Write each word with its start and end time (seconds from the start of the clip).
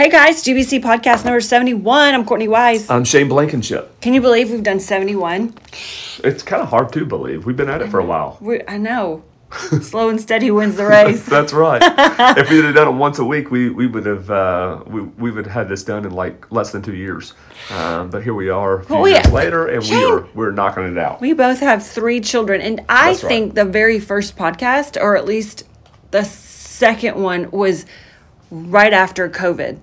Hey 0.00 0.08
guys, 0.08 0.42
GBC 0.42 0.80
podcast 0.82 1.26
number 1.26 1.42
71. 1.42 2.14
I'm 2.14 2.24
Courtney 2.24 2.48
Wise. 2.48 2.88
I'm 2.88 3.04
Shane 3.04 3.28
Blankenship. 3.28 4.00
Can 4.00 4.14
you 4.14 4.22
believe 4.22 4.50
we've 4.50 4.62
done 4.62 4.80
71? 4.80 5.52
It's 6.24 6.42
kind 6.42 6.62
of 6.62 6.70
hard 6.70 6.90
to 6.94 7.04
believe. 7.04 7.44
We've 7.44 7.54
been 7.54 7.68
at 7.68 7.82
it 7.82 7.90
for 7.90 8.00
a 8.00 8.04
while. 8.06 8.38
we 8.40 8.62
I 8.66 8.78
know. 8.78 9.22
Slow 9.82 10.08
and 10.08 10.18
steady 10.18 10.50
wins 10.50 10.76
the 10.76 10.86
race. 10.86 11.26
That's 11.26 11.52
right. 11.52 11.82
if 12.38 12.48
we 12.48 12.62
had 12.62 12.76
done 12.76 12.88
it 12.88 12.92
once 12.92 13.18
a 13.18 13.24
week, 13.26 13.50
we, 13.50 13.68
we 13.68 13.86
would 13.86 14.06
have 14.06 14.30
uh, 14.30 14.82
we, 14.86 15.02
we 15.02 15.30
would 15.30 15.44
have 15.44 15.52
had 15.52 15.68
this 15.68 15.84
done 15.84 16.06
in 16.06 16.12
like 16.12 16.50
less 16.50 16.72
than 16.72 16.80
two 16.80 16.94
years. 16.94 17.34
Um, 17.70 18.08
but 18.08 18.22
here 18.22 18.32
we 18.32 18.48
are 18.48 18.78
a 18.78 18.84
few 18.84 18.94
Well, 18.94 19.02
we- 19.04 19.12
years 19.12 19.30
later, 19.30 19.66
and 19.66 19.82
we 19.86 20.02
are 20.02 20.26
we're 20.34 20.52
knocking 20.52 20.84
it 20.84 20.96
out. 20.96 21.20
We 21.20 21.34
both 21.34 21.60
have 21.60 21.86
three 21.86 22.22
children, 22.22 22.62
and 22.62 22.80
I 22.88 23.10
That's 23.10 23.22
right. 23.22 23.28
think 23.28 23.54
the 23.54 23.66
very 23.66 24.00
first 24.00 24.34
podcast, 24.34 24.98
or 24.98 25.18
at 25.18 25.26
least 25.26 25.64
the 26.10 26.24
second 26.24 27.22
one, 27.22 27.50
was 27.50 27.84
right 28.50 28.94
after 28.94 29.28
COVID. 29.28 29.80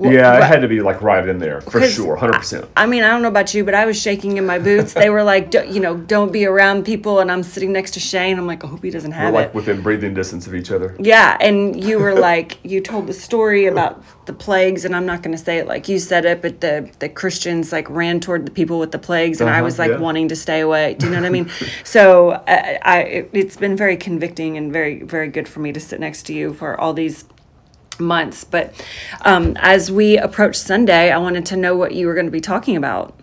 Yeah, 0.00 0.30
Right. 0.30 0.38
it 0.42 0.44
had 0.44 0.60
to 0.62 0.68
be 0.68 0.80
like 0.80 1.00
right 1.02 1.26
in 1.28 1.38
there 1.38 1.60
for 1.60 1.80
sure, 1.82 2.16
hundred 2.16 2.34
percent. 2.38 2.66
I 2.76 2.86
mean, 2.86 3.02
I 3.04 3.08
don't 3.10 3.22
know 3.22 3.28
about 3.28 3.54
you, 3.54 3.64
but 3.64 3.74
I 3.74 3.86
was 3.86 4.00
shaking 4.00 4.36
in 4.38 4.44
my 4.46 4.58
boots. 4.58 4.92
They 4.92 5.08
were 5.10 5.22
like, 5.22 5.50
"Don't- 5.50 5.68
you 5.68 5.80
know, 5.80 5.96
don't 5.96 6.32
be 6.32 6.46
around 6.46 6.84
people, 6.84 7.20
and 7.20 7.30
I'm 7.30 7.42
sitting 7.42 7.72
next 7.72 7.92
to 7.92 8.00
Shane. 8.00 8.38
I'm 8.38 8.46
like, 8.46 8.64
I 8.64 8.66
hope 8.66 8.82
he 8.82 8.90
doesn't 8.90 9.12
We're 9.16 9.30
like 9.30 9.48
it. 9.48 9.54
within 9.54 9.82
breathing 9.82 10.14
distance 10.14 10.46
of 10.46 10.54
each 10.54 10.70
other. 10.72 10.94
Yeah, 10.98 11.36
and 11.40 11.82
you 11.82 11.98
were 11.98 12.14
like, 12.14 12.58
you 12.64 12.80
told 12.80 13.06
the 13.06 13.12
story 13.12 13.66
about 13.66 14.02
the 14.26 14.32
plagues, 14.32 14.84
and 14.84 14.96
I'm 14.96 15.06
not 15.06 15.22
going 15.22 15.36
to 15.36 15.42
say 15.42 15.58
it 15.58 15.66
like 15.66 15.88
you 15.88 15.98
said 15.98 16.24
it, 16.24 16.42
but 16.42 16.60
the 16.60 16.88
the 16.98 17.08
Christians 17.08 17.70
like 17.72 17.88
ran 17.90 18.20
toward 18.20 18.46
the 18.46 18.50
people 18.52 18.78
with 18.78 18.90
the 18.90 18.98
plagues, 18.98 19.40
and 19.40 19.48
I 19.50 19.54
Uh-huh, 19.54 19.64
was 19.64 19.78
like 19.78 19.90
yeah. 19.92 19.98
wanting 19.98 20.28
to 20.28 20.36
stay 20.36 20.60
away. 20.60 20.94
Do 20.98 21.06
you 21.06 21.12
know 21.12 21.20
what 21.20 21.26
I 21.26 21.30
mean? 21.30 21.50
So 21.84 22.42
I, 22.48 22.78
I 22.82 22.98
it, 23.02 23.30
it's 23.32 23.56
been 23.56 23.76
very 23.76 23.96
convicting 23.96 24.56
and 24.56 24.72
very 24.72 25.02
very 25.02 25.28
good 25.28 25.46
for 25.48 25.60
me 25.60 25.72
to 25.72 25.80
sit 25.80 26.00
next 26.00 26.24
to 26.26 26.32
you 26.32 26.52
for 26.54 26.78
all 26.80 26.92
these 26.94 27.24
months. 28.00 28.44
But 28.44 28.74
um, 29.22 29.56
as 29.60 29.90
we 29.90 30.18
approach 30.18 30.56
Sunday, 30.56 31.10
I 31.10 31.18
wanted 31.18 31.46
to 31.46 31.56
know 31.56 31.76
what 31.76 31.92
you 31.92 32.06
were 32.06 32.14
going 32.14 32.26
to 32.26 32.32
be 32.32 32.40
talking 32.40 32.76
about. 32.76 33.14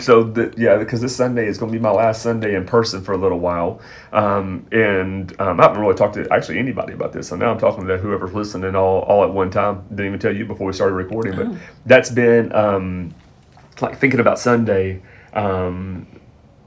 So 0.00 0.22
the, 0.24 0.52
yeah, 0.56 0.76
because 0.76 1.00
this 1.00 1.14
Sunday 1.14 1.46
is 1.46 1.58
going 1.58 1.72
to 1.72 1.78
be 1.78 1.82
my 1.82 1.90
last 1.90 2.22
Sunday 2.22 2.54
in 2.54 2.66
person 2.66 3.02
for 3.02 3.12
a 3.12 3.16
little 3.16 3.38
while, 3.40 3.80
um, 4.12 4.66
and 4.72 5.38
um, 5.40 5.60
I 5.60 5.64
haven't 5.64 5.80
really 5.80 5.94
talked 5.94 6.14
to 6.14 6.26
actually 6.32 6.58
anybody 6.58 6.92
about 6.92 7.12
this. 7.12 7.28
So 7.28 7.36
now 7.36 7.50
I'm 7.50 7.58
talking 7.58 7.86
to 7.86 7.98
whoever's 7.98 8.32
listening 8.32 8.74
all, 8.74 9.00
all 9.02 9.24
at 9.24 9.32
one 9.32 9.50
time. 9.50 9.84
Didn't 9.90 10.06
even 10.06 10.18
tell 10.18 10.34
you 10.34 10.44
before 10.44 10.66
we 10.66 10.72
started 10.72 10.94
recording, 10.94 11.36
but 11.36 11.48
that's 11.86 12.10
been 12.10 12.52
um, 12.54 13.14
like 13.80 13.98
thinking 13.98 14.20
about 14.20 14.38
Sunday. 14.38 15.02
Um, 15.32 16.06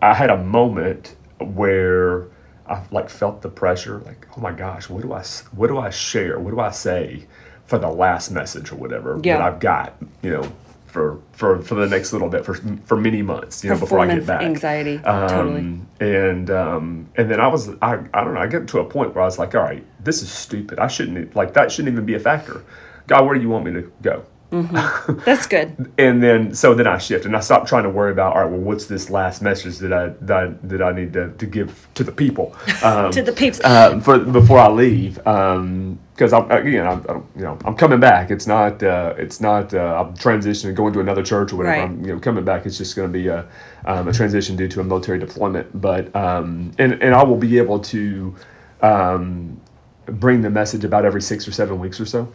I 0.02 0.14
had 0.14 0.30
a 0.30 0.38
moment 0.38 1.16
where 1.40 2.28
I 2.68 2.84
like 2.92 3.10
felt 3.10 3.42
the 3.42 3.50
pressure, 3.50 4.00
like 4.00 4.28
oh 4.38 4.42
my 4.42 4.52
gosh, 4.52 4.90
what 4.90 5.02
do 5.02 5.14
I 5.14 5.24
what 5.52 5.68
do 5.68 5.78
I 5.78 5.90
share? 5.90 6.40
What 6.40 6.52
do 6.52 6.60
I 6.60 6.72
say 6.72 7.28
for 7.68 7.78
the 7.80 7.90
last 7.90 8.32
message 8.32 8.72
or 8.72 8.76
whatever 8.76 9.20
Yeah. 9.24 9.38
that 9.38 9.44
I've 9.46 9.60
got? 9.60 9.96
You 10.22 10.32
know. 10.32 10.52
For, 10.88 11.20
for, 11.32 11.60
for 11.64 11.74
the 11.74 11.88
next 11.88 12.14
little 12.14 12.30
bit 12.30 12.46
for 12.46 12.54
for 12.86 12.96
many 12.96 13.24
months 13.24 13.64
you 13.64 13.72
know 13.72 13.80
before 13.80 13.98
I 13.98 14.06
get 14.14 14.28
back 14.28 14.44
anxiety, 14.44 14.98
um, 14.98 15.28
totally. 15.28 15.80
and 16.00 16.52
um, 16.52 17.10
and 17.16 17.32
then 17.32 17.40
I 17.40 17.48
was 17.48 17.70
I, 17.82 17.94
I 18.14 18.24
don't 18.24 18.36
know 18.36 18.40
I 18.40 18.46
get 18.46 18.68
to 18.68 18.80
a 18.80 18.86
point 18.86 19.16
where 19.16 19.24
I 19.24 19.26
was 19.26 19.40
like 19.40 19.56
all 19.56 19.64
right 19.64 19.84
this 20.04 20.22
is 20.22 20.30
stupid 20.32 20.78
I 20.78 20.86
shouldn't 20.86 21.36
like 21.36 21.56
that 21.56 21.72
shouldn't 21.72 21.94
even 21.94 22.06
be 22.06 22.14
a 22.14 22.20
factor 22.20 22.64
God 23.08 23.26
where 23.26 23.34
do 23.34 23.42
you 23.42 23.50
want 23.50 23.66
me 23.66 23.74
to 23.74 23.92
go 24.04 24.24
That's 25.26 25.48
good. 25.48 25.92
and 25.98 26.22
then 26.22 26.54
so 26.54 26.74
then 26.76 26.86
I 26.86 26.98
shift 26.98 27.26
and 27.26 27.36
I 27.36 27.40
stop 27.40 27.66
trying 27.68 27.84
to 27.84 27.90
worry 27.90 28.12
about 28.12 28.36
all 28.36 28.44
right 28.44 28.52
well 28.52 28.60
what's 28.60 28.86
this 28.86 29.10
last 29.10 29.42
message 29.42 29.80
that 29.80 29.92
I 29.92 30.10
that 30.22 30.38
I, 30.38 30.54
that 30.68 30.82
I 30.82 30.92
need 30.92 31.14
to, 31.14 31.32
to 31.32 31.46
give 31.46 31.88
to 31.96 32.04
the 32.04 32.12
people? 32.12 32.56
Um, 32.84 33.12
To 33.12 33.22
the 33.22 33.32
peeps. 33.32 33.62
uh, 33.64 34.00
for 34.02 34.20
before 34.20 34.60
I 34.60 34.70
leave 34.70 35.16
because 35.16 36.34
I'm 36.34 36.52
again 36.52 36.86
I'm, 36.86 37.06
I'm 37.08 37.28
you 37.36 37.44
know 37.44 37.58
I'm 37.64 37.76
coming 37.76 38.00
back. 38.00 38.30
It's 38.30 38.46
not 38.46 38.84
uh, 38.84 39.14
it's 39.18 39.40
not 39.40 39.74
uh, 39.74 40.04
I'm 40.04 40.14
transitioning 40.16 40.76
going 40.76 40.92
to 40.94 41.00
another 41.00 41.24
church 41.24 41.54
or 41.54 41.58
whatever. 41.58 41.78
Right. 41.80 41.86
I'm 41.86 42.06
you 42.06 42.14
know 42.14 42.20
coming 42.20 42.44
back. 42.44 42.66
It's 42.66 42.78
just 42.78 42.96
going 42.96 43.08
to 43.08 43.14
be 43.14 43.28
a, 43.28 43.48
um, 43.86 44.08
a 44.10 44.14
transition 44.14 44.58
due 44.58 44.68
to 44.68 44.82
a 44.82 44.84
military 44.84 45.18
deployment. 45.18 45.80
But 45.80 46.14
um, 46.16 46.72
and 46.78 47.02
and 47.02 47.16
I 47.16 47.24
will 47.24 47.38
be 47.38 47.58
able 47.58 47.80
to 47.80 48.36
um, 48.82 49.62
bring 50.06 50.42
the 50.42 50.50
message 50.50 50.84
about 50.84 51.06
every 51.06 51.22
six 51.22 51.48
or 51.48 51.54
seven 51.54 51.80
weeks 51.80 52.02
or 52.02 52.06
so 52.06 52.28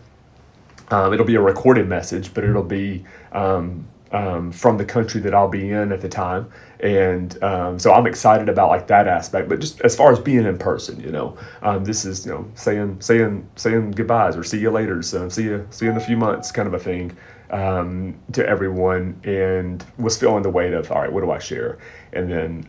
um, 0.90 1.12
it'll 1.12 1.26
be 1.26 1.34
a 1.34 1.40
recorded 1.40 1.88
message, 1.88 2.32
but 2.34 2.44
it'll 2.44 2.62
be 2.62 3.04
um, 3.32 3.86
um, 4.12 4.50
from 4.52 4.78
the 4.78 4.84
country 4.84 5.20
that 5.20 5.34
I'll 5.34 5.48
be 5.48 5.70
in 5.70 5.92
at 5.92 6.00
the 6.00 6.08
time, 6.08 6.50
and 6.80 7.42
um, 7.42 7.78
so 7.78 7.92
I'm 7.92 8.06
excited 8.06 8.48
about 8.48 8.68
like 8.70 8.86
that 8.86 9.06
aspect. 9.06 9.48
But 9.48 9.60
just 9.60 9.80
as 9.82 9.94
far 9.94 10.12
as 10.12 10.18
being 10.18 10.46
in 10.46 10.56
person, 10.58 10.98
you 11.00 11.10
know, 11.10 11.36
um, 11.62 11.84
this 11.84 12.04
is 12.04 12.24
you 12.24 12.32
know 12.32 12.50
saying 12.54 13.00
saying 13.00 13.46
saying 13.56 13.90
goodbyes 13.92 14.36
or 14.36 14.44
see 14.44 14.58
you 14.58 14.70
later, 14.70 15.02
so 15.02 15.28
see 15.28 15.44
you 15.44 15.66
see 15.70 15.84
you 15.84 15.90
in 15.90 15.96
a 15.96 16.00
few 16.00 16.16
months, 16.16 16.50
kind 16.50 16.66
of 16.66 16.74
a 16.74 16.78
thing 16.78 17.16
um, 17.50 18.18
to 18.32 18.46
everyone, 18.46 19.20
and 19.24 19.84
was 19.98 20.18
feeling 20.18 20.42
the 20.42 20.50
weight 20.50 20.72
of 20.72 20.90
all 20.90 21.02
right, 21.02 21.12
what 21.12 21.22
do 21.22 21.30
I 21.30 21.38
share? 21.38 21.78
And 22.14 22.30
then 22.30 22.66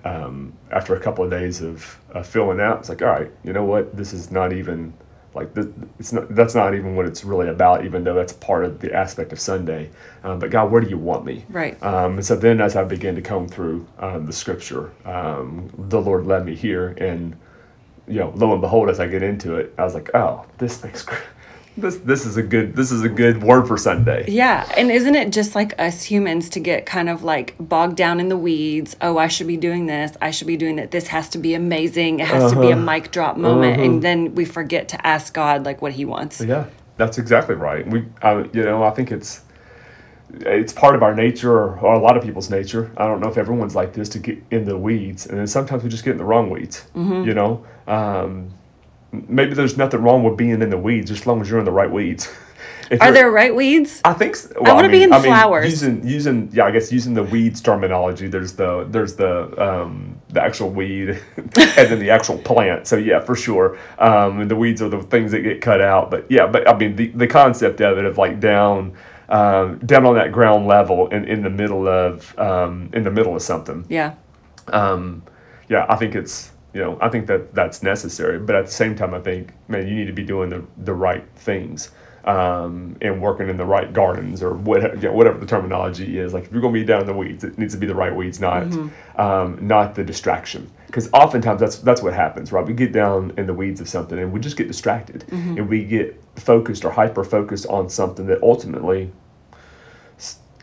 after 0.72 0.96
a 0.96 1.00
couple 1.00 1.24
of 1.24 1.32
days 1.32 1.62
of, 1.62 1.98
of 2.10 2.28
filling 2.28 2.60
out, 2.60 2.80
it's 2.80 2.90
like 2.90 3.02
all 3.02 3.10
right, 3.10 3.32
you 3.46 3.54
know 3.54 3.64
what, 3.64 3.96
this 3.96 4.12
is 4.12 4.32
not 4.32 4.52
even 4.52 4.94
like 5.36 5.54
th- 5.54 5.68
it's 6.00 6.12
not 6.12 6.34
that's 6.36 6.56
not 6.56 6.74
even 6.74 6.96
what 6.96 7.06
it's 7.06 7.24
really 7.24 7.48
about 7.50 7.86
even 7.86 8.04
though 8.04 8.14
that's 8.16 8.34
part 8.34 8.66
of 8.66 8.80
the 8.80 8.94
aspect 8.94 9.32
of 9.32 9.40
sunday 9.40 9.90
um, 10.24 10.40
but 10.40 10.50
god 10.50 10.72
where 10.72 10.82
do 10.82 10.90
you 10.90 10.98
want 10.98 11.24
me 11.26 11.46
Right. 11.50 11.82
um, 11.84 12.14
and 12.14 12.26
so 12.26 12.36
then 12.36 12.60
as 12.62 12.76
i 12.76 12.84
began 12.84 13.16
to 13.16 13.22
comb 13.22 13.48
through 13.48 13.86
um, 14.00 14.26
the 14.26 14.34
scripture 14.34 14.92
um, 15.06 15.70
the 15.78 16.02
lord 16.02 16.26
led 16.26 16.46
me 16.46 16.56
here 16.56 16.90
and 16.98 17.36
you 18.08 18.20
know 18.20 18.32
lo 18.36 18.52
and 18.54 18.62
behold 18.62 18.90
as 18.90 19.00
i 19.00 19.08
get 19.08 19.22
into 19.24 19.56
it 19.56 19.74
i 19.78 19.84
was 19.84 19.94
like 19.94 20.10
oh 20.16 20.46
this 20.58 20.84
makes 20.84 21.06
this 21.82 21.98
this 21.98 22.26
is 22.26 22.38
a 22.38 22.44
good 22.44 22.76
this 22.76 22.92
is 22.92 23.04
a 23.04 23.10
good 23.10 23.42
word 23.44 23.68
for 23.68 23.78
sunday 23.78 24.26
Yeah, 24.28 24.70
and 24.78 24.92
isn't 24.92 25.16
it 25.16 25.32
just 25.32 25.56
like 25.56 25.80
us 25.80 26.04
humans 26.04 26.50
to 26.52 26.60
get 26.60 26.86
kind 26.86 27.10
of 27.10 27.24
like 27.24 27.56
bogged 27.60 27.96
down 27.98 28.20
in 28.20 28.30
the 28.30 28.38
weeds? 28.38 28.96
Oh, 29.02 29.18
I 29.18 29.28
should 29.28 29.48
be 29.48 29.58
doing 29.58 29.86
this. 29.88 30.16
I 30.22 30.32
should 30.32 30.48
be 30.48 30.58
doing 30.58 30.76
that. 30.78 30.92
This 30.92 31.08
has 31.08 31.30
to 31.30 31.38
be 31.38 31.54
amazing. 31.54 32.20
It 32.20 32.28
has 32.28 32.52
to 32.52 32.60
be 32.60 32.68
a 32.72 32.76
Uh-huh. 32.76 32.82
mic 32.92 33.12
drop 33.12 33.38
moment, 33.38 33.82
and 33.82 34.02
then 34.02 34.36
we 34.36 34.46
forget 34.46 34.88
to 34.90 35.08
ask 35.08 35.34
God 35.34 35.66
like 35.66 35.82
what 35.82 35.92
He 35.94 36.06
wants. 36.06 36.42
Yeah, 36.42 36.66
that's 36.98 37.18
exactly 37.18 37.56
right. 37.56 37.86
We, 37.88 38.06
I, 38.22 38.44
you 38.54 38.64
know, 38.64 38.84
I 38.84 38.92
think 38.92 39.12
it's 39.12 39.42
it's 40.42 40.72
part 40.74 40.94
of 40.96 41.02
our 41.02 41.16
nature, 41.16 41.52
or, 41.52 41.80
or 41.80 41.94
a 41.96 42.00
lot 42.00 42.16
of 42.16 42.24
people's 42.24 42.50
nature. 42.52 42.92
I 42.98 43.08
don't 43.08 43.20
know 43.20 43.30
if 43.30 43.38
everyone's 43.38 43.76
like 43.76 43.94
this 43.94 44.10
to 44.10 44.20
get 44.20 44.38
in 44.52 44.66
the 44.66 44.78
weeds, 44.78 45.26
and 45.26 45.40
then 45.40 45.48
sometimes 45.48 45.84
we 45.84 45.90
just 45.90 46.04
get 46.06 46.12
in 46.12 46.18
the 46.18 46.24
wrong 46.26 46.50
weeds. 46.52 46.86
Mm-hmm. 46.96 47.28
You 47.28 47.34
know, 47.34 47.66
um, 47.88 48.52
maybe 49.12 49.54
there's 49.54 49.78
nothing 49.78 50.02
wrong 50.02 50.24
with 50.24 50.38
being 50.38 50.62
in 50.62 50.70
the 50.70 50.78
weeds, 50.78 51.12
as 51.12 51.26
long 51.26 51.42
as 51.42 51.50
you're 51.50 51.60
in 51.60 51.66
the 51.66 51.72
right 51.72 51.92
weeds. 51.92 52.30
If 52.92 53.04
Are 53.04 53.12
there 53.12 53.30
right 53.30 53.56
weeds? 53.56 54.02
I 54.04 54.14
think. 54.14 54.36
So. 54.36 54.52
Well, 54.60 54.76
wanna 54.76 54.90
be 54.90 55.04
in 55.04 55.12
flowers. 55.12 55.70
Using 55.70 56.08
using 56.08 56.50
yeah, 56.52 56.66
I 56.66 56.72
guess 56.72 56.92
using 56.92 57.14
the 57.14 57.22
weeds 57.24 57.62
terminology. 57.62 58.28
There's 58.28 58.54
the 58.54 58.88
there's 58.90 59.16
the 59.16 59.54
um, 59.64 60.20
the 60.30 60.42
actual 60.42 60.72
weed, 60.72 61.10
and 61.38 61.52
then 61.54 62.00
the 62.00 62.10
actual 62.10 62.40
plant. 62.40 62.88
So 62.88 62.96
yeah, 62.96 63.20
for 63.20 63.36
sure. 63.36 63.78
Um, 64.00 64.40
and 64.42 64.50
the 64.50 64.56
weeds 64.56 64.82
are 64.82 64.90
the 64.90 65.04
things 65.04 65.32
that 65.34 65.42
get 65.42 65.62
cut 65.62 65.82
out. 65.82 66.10
But 66.10 66.32
yeah, 66.32 66.48
but 66.48 66.68
I 66.68 66.76
mean 66.76 66.96
the, 66.96 67.10
the 67.10 67.28
concept 67.28 67.80
of 67.80 68.00
it 68.00 68.06
of 68.06 68.18
like 68.18 68.40
down. 68.40 68.94
Um, 69.30 69.78
down 69.86 70.08
on 70.08 70.16
that 70.16 70.32
ground 70.32 70.66
level 70.66 71.08
in, 71.10 71.24
in 71.26 71.44
the 71.44 71.52
middle 71.52 71.88
of 71.88 72.38
um, 72.40 72.90
in 72.94 73.04
the 73.04 73.12
middle 73.12 73.36
of 73.36 73.44
something 73.44 73.86
Yeah. 73.88 74.16
um, 74.70 75.22
yeah, 75.68 75.86
I 75.88 75.98
think 75.98 76.16
it's 76.16 76.52
you 76.74 76.82
know 76.82 76.98
I 77.02 77.10
think 77.10 77.28
that 77.28 77.54
that's 77.54 77.84
necessary, 77.84 78.40
but 78.40 78.56
at 78.56 78.66
the 78.66 78.72
same 78.72 78.96
time, 78.96 79.14
I 79.14 79.20
think 79.20 79.54
man, 79.68 79.88
you 79.88 79.96
need 79.96 80.08
to 80.08 80.14
be 80.14 80.24
doing 80.24 80.50
the 80.50 80.64
the 80.78 80.94
right 80.94 81.26
things 81.36 81.92
um, 82.26 82.98
and 83.02 83.22
working 83.22 83.50
in 83.50 83.58
the 83.58 83.66
right 83.66 83.92
gardens 83.92 84.44
or 84.44 84.54
whatever 84.54 84.96
you 84.96 85.04
know, 85.04 85.14
whatever 85.14 85.40
the 85.40 85.46
terminology 85.46 86.20
is. 86.20 86.34
Like 86.34 86.46
if 86.46 86.52
you're 86.52 86.62
going 86.62 86.74
to 86.74 86.80
be 86.80 86.86
down 86.86 87.02
in 87.02 87.08
the 87.08 87.14
weeds, 87.14 87.44
it 87.44 87.58
needs 87.58 87.74
to 87.74 87.80
be 87.80 87.88
the 87.88 87.96
right 87.96 88.16
weeds, 88.16 88.40
not 88.40 88.64
um, 89.18 89.58
not 89.62 89.96
the 89.96 90.04
distraction. 90.04 90.70
Because 90.88 91.10
oftentimes 91.14 91.60
that's 91.60 91.78
that's 91.80 92.02
what 92.02 92.14
happens, 92.14 92.52
right? 92.52 92.66
We 92.66 92.74
get 92.74 92.92
down 92.92 93.34
in 93.38 93.46
the 93.48 93.54
weeds 93.54 93.80
of 93.82 93.88
something 93.88 94.18
and 94.18 94.32
we 94.32 94.40
just 94.40 94.58
get 94.58 94.68
distracted, 94.68 95.26
and 95.58 95.70
we 95.70 95.86
get 95.86 96.22
focused 96.36 96.86
or 96.86 96.92
hyper 96.92 97.24
focused 97.24 97.68
on 97.68 97.90
something 97.90 98.28
that 98.28 98.42
ultimately 98.42 99.12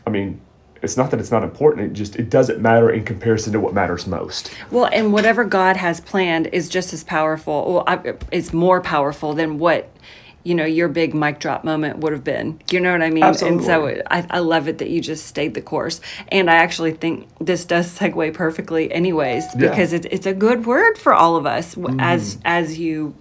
I 0.06 0.10
mean, 0.10 0.40
it's 0.82 0.96
not 0.96 1.11
that 1.11 1.20
it's 1.20 1.31
not 1.31 1.43
important. 1.43 1.90
It 1.90 1.93
just 1.94 2.17
it 2.17 2.31
doesn't 2.31 2.61
matter 2.61 2.90
in 2.90 3.05
comparison 3.05 3.52
to 3.52 3.61
what 3.61 3.75
matters 3.75 4.06
most. 4.06 4.52
Well, 4.70 4.88
and 4.93 5.12
whatever 5.12 5.44
God 5.44 5.76
has 5.76 6.00
planned 6.00 6.49
is 6.49 6.69
just 6.69 6.93
as 6.93 7.05
powerful. 7.05 7.84
Well, 7.87 8.17
it's 8.31 8.52
more 8.52 8.81
powerful 8.81 9.34
than 9.34 9.58
what 9.58 9.90
you 10.44 10.55
know 10.55 10.64
your 10.64 10.88
big 10.88 11.14
mic 11.14 11.40
drop 11.40 11.64
moment 11.64 11.99
would 11.99 12.12
have 12.12 12.23
been. 12.25 12.61
You 12.70 12.81
know 12.81 12.93
what 12.93 13.02
I 13.02 13.11
mean? 13.11 13.25
Absolutely. 13.25 13.58
And 13.58 13.67
so. 13.67 14.02
I, 14.11 14.26
I 14.31 14.38
love 14.38 14.69
it 14.69 14.78
that 14.78 14.90
you 14.90 15.00
just 15.00 15.26
stayed 15.26 15.55
the 15.55 15.62
course. 15.62 16.00
And 16.28 16.49
I 16.50 16.56
actually 16.56 16.93
think 16.93 17.26
this 17.40 17.64
does 17.64 17.99
segue 17.99 18.34
perfectly, 18.34 18.93
anyways, 18.93 19.44
Yeah. 19.55 19.70
Because 19.70 19.93
it's 19.93 20.06
it's 20.11 20.26
a 20.26 20.34
good 20.34 20.67
word 20.67 20.99
for 20.99 21.12
all 21.14 21.37
of 21.37 21.46
us 21.46 21.75
w 21.75 21.96
as 21.99 22.38
as 22.44 22.78
you 22.78 23.14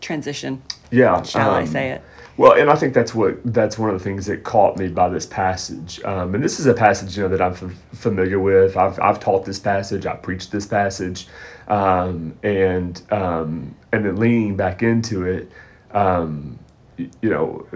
transition. 0.00 0.62
Yeah, 0.90 1.22
Shall 1.22 1.50
I 1.50 1.62
um, 1.62 1.66
say 1.66 1.90
it? 1.90 2.02
Well, 2.36 2.52
and 2.52 2.70
I 2.70 2.76
think 2.76 2.94
that's 2.94 3.14
what 3.14 3.38
that's 3.44 3.78
one 3.78 3.90
of 3.90 3.98
the 3.98 4.02
things 4.02 4.26
that 4.26 4.42
caught 4.42 4.78
me 4.78 4.88
by 4.88 5.08
this 5.10 5.26
passage. 5.26 6.02
Um, 6.02 6.34
and 6.34 6.42
this 6.42 6.58
is 6.58 6.66
a 6.66 6.72
passage 6.72 7.16
you 7.16 7.24
know 7.24 7.28
that 7.28 7.42
I'm 7.42 7.52
f- 7.52 7.74
familiar 7.92 8.40
with. 8.40 8.76
I've 8.76 8.98
I've 9.00 9.20
taught 9.20 9.44
this 9.44 9.58
passage. 9.58 10.06
I 10.06 10.14
preached 10.16 10.50
this 10.50 10.66
passage, 10.66 11.28
um, 11.68 12.34
and 12.42 13.00
um, 13.10 13.74
and 13.92 14.04
then 14.06 14.16
leaning 14.16 14.56
back 14.56 14.82
into 14.82 15.24
it, 15.24 15.52
um, 15.92 16.58
you 16.96 17.30
know, 17.30 17.66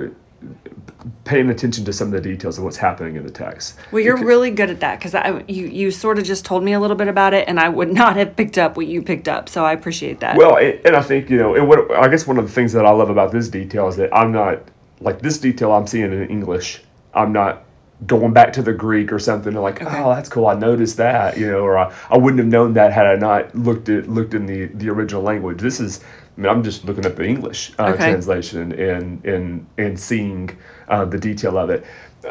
paying 1.25 1.50
attention 1.50 1.84
to 1.84 1.93
some 1.93 2.08
of 2.08 2.12
the 2.12 2.20
details 2.20 2.58
of 2.58 2.64
what's 2.64 2.76
happening 2.76 3.16
in 3.16 3.25
the 3.25 3.31
text. 3.31 3.76
Well, 3.93 4.02
you're 4.02 4.16
really 4.16 4.50
good 4.50 4.70
at 4.70 4.81
that 4.81 4.98
because 4.98 5.14
I 5.14 5.44
you 5.46 5.66
you 5.66 5.90
sort 5.90 6.19
of 6.19 6.25
just 6.25 6.44
told 6.44 6.62
me 6.62 6.72
a 6.72 6.81
little 6.81 6.96
bit 6.96 7.08
about 7.08 7.34
it, 7.34 7.48
and 7.48 7.60
I 7.60 7.69
would 7.69 7.93
not 8.02 8.16
have 8.16 8.37
picked 8.37 8.58
up 8.58 8.76
what 8.76 8.87
you 8.87 9.02
picked 9.02 9.28
up. 9.28 9.48
So 9.48 9.64
I 9.64 9.72
appreciate 9.72 10.20
that. 10.20 10.37
Well, 10.37 10.56
and, 10.56 10.81
and 10.84 10.96
I 10.96 11.02
think 11.02 11.31
you 11.31 11.37
know, 11.37 11.54
and 11.54 11.69
what 11.69 11.90
I 11.93 12.08
guess 12.08 12.26
one 12.26 12.38
of 12.38 12.46
the 12.46 12.52
things 12.52 12.72
that 12.72 12.87
I 12.87 12.90
love 12.90 13.10
about 13.10 13.32
this 13.32 13.48
detail 13.48 13.88
is 13.88 13.96
that 13.96 14.14
I'm 14.14 14.32
not 14.32 14.62
like 15.00 15.20
this 15.20 15.38
detail 15.38 15.72
I'm 15.72 15.87
seeing 15.87 16.12
in 16.12 16.28
English. 16.28 16.82
I'm 17.14 17.32
not 17.32 17.66
going 18.04 18.32
back 18.32 18.52
to 18.52 18.62
the 18.62 18.75
Greek 18.75 19.10
or 19.10 19.19
something 19.19 19.54
and 19.54 19.62
like, 19.62 19.82
oh, 19.82 20.14
that's 20.14 20.28
cool. 20.28 20.46
I 20.46 20.54
noticed 20.54 20.99
that, 20.99 21.38
you 21.38 21.50
know, 21.50 21.60
or 21.60 21.78
I, 21.78 21.94
I 22.10 22.19
wouldn't 22.19 22.38
have 22.40 22.49
known 22.49 22.75
that 22.75 22.92
had 22.92 23.06
I 23.06 23.14
not 23.14 23.54
looked 23.54 23.88
at 23.88 24.06
looked 24.08 24.34
in 24.34 24.46
the 24.46 24.66
the 24.66 24.90
original 24.90 25.22
language. 25.22 25.60
This 25.60 25.81
is, 25.81 26.00
I 26.36 26.40
mean, 26.40 26.50
I'm 26.50 26.62
just 26.62 26.84
looking 26.84 27.06
at 27.06 27.16
the 27.16 27.24
English 27.24 27.72
uh, 27.78 27.84
Okay. 27.94 28.10
translation 28.10 28.72
and 28.72 29.24
and 29.24 29.66
and 29.78 29.98
seeing 29.98 30.50
uh, 30.88 31.04
the 31.04 31.18
detail 31.18 31.56
of 31.56 31.70
it. 31.70 31.84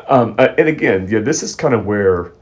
Um, 0.08 0.36
uh, 0.38 0.50
and 0.58 0.68
again, 0.68 1.08
yeah, 1.10 1.20
this 1.22 1.42
is 1.42 1.56
kind 1.56 1.74
of 1.74 1.86
where 1.86 2.34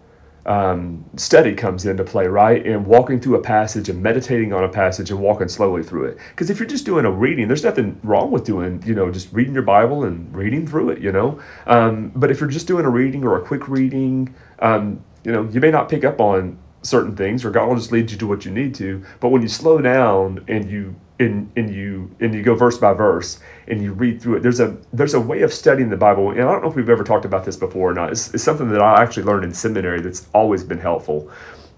um, 0.46 1.06
study 1.16 1.54
comes 1.56 1.86
into 1.86 2.04
play, 2.04 2.28
right? 2.28 2.66
And 2.66 2.86
walking 2.86 3.22
through 3.22 3.36
a 3.36 3.42
passage 3.42 3.88
and 3.88 4.02
meditating 4.04 4.52
on 4.52 4.64
a 4.64 4.68
passage 4.70 5.10
and 5.10 5.20
walking 5.20 5.48
slowly 5.48 5.84
through 5.84 6.06
it. 6.06 6.18
Because 6.32 6.50
if 6.50 6.60
you're 6.60 6.68
just 6.68 6.86
doing 6.86 7.06
a 7.06 7.12
reading, 7.12 7.48
there's 7.48 7.64
nothing 7.64 7.98
wrong 8.04 8.30
with 8.32 8.44
doing, 8.44 8.84
you 8.86 8.94
know, 8.94 9.10
just 9.10 9.32
reading 9.32 9.54
your 9.54 9.64
Bible 9.64 10.04
and 10.04 10.36
reading 10.36 10.68
through 10.68 10.90
it, 10.90 11.00
you 11.00 11.12
know. 11.14 11.40
Um, 11.66 12.12
but 12.16 12.30
if 12.30 12.42
you're 12.42 12.50
just 12.50 12.68
doing 12.68 12.84
a 12.86 12.90
reading 12.90 13.24
or 13.24 13.38
a 13.38 13.46
quick 13.46 13.70
reading, 13.70 14.36
um, 14.60 15.02
you 15.24 15.32
know, 15.32 15.48
you 15.50 15.62
may 15.62 15.72
not 15.72 15.88
pick 15.88 16.04
up 16.04 16.20
on 16.20 16.58
certain 16.82 17.16
things, 17.16 17.46
or 17.46 17.50
God 17.52 17.70
will 17.70 17.78
just 17.78 17.94
lead 17.94 18.12
you 18.12 18.18
to 18.18 18.28
what 18.28 18.44
you 18.44 18.52
need 18.52 18.76
to. 18.76 19.02
But 19.22 19.30
when 19.30 19.42
you 19.42 19.48
slow 19.48 19.80
down 19.80 20.44
and 20.50 20.70
you 20.70 20.96
and, 21.20 21.52
and 21.56 21.74
you 21.74 22.10
and 22.20 22.34
you 22.34 22.42
go 22.42 22.56
verse 22.56 22.78
by 22.78 22.94
verse 22.94 23.40
and 23.68 23.82
you 23.82 23.94
read 23.94 24.22
through 24.22 24.38
it, 24.38 24.44
there's 24.44 24.60
a 24.60 24.78
there's 24.92 25.14
a 25.14 25.20
way 25.20 25.42
of 25.42 25.54
studying 25.54 25.90
the 25.90 25.98
Bible, 25.98 26.32
and 26.32 26.42
I 26.42 26.52
don't 26.52 26.64
know 26.64 26.70
if 26.70 26.76
we've 26.76 26.90
ever 26.90 27.04
talked 27.04 27.26
about 27.26 27.46
this 27.46 27.56
before 27.56 27.92
or 27.92 27.94
not. 27.94 28.12
It's, 28.12 28.34
it's 28.34 28.44
something 28.44 28.70
that 28.70 28.82
I 28.82 29.02
actually 29.02 29.24
learned 29.24 29.44
in 29.44 29.54
seminary 29.54 30.02
that's 30.02 30.28
always 30.34 30.64
been 30.64 30.80
helpful, 30.80 31.32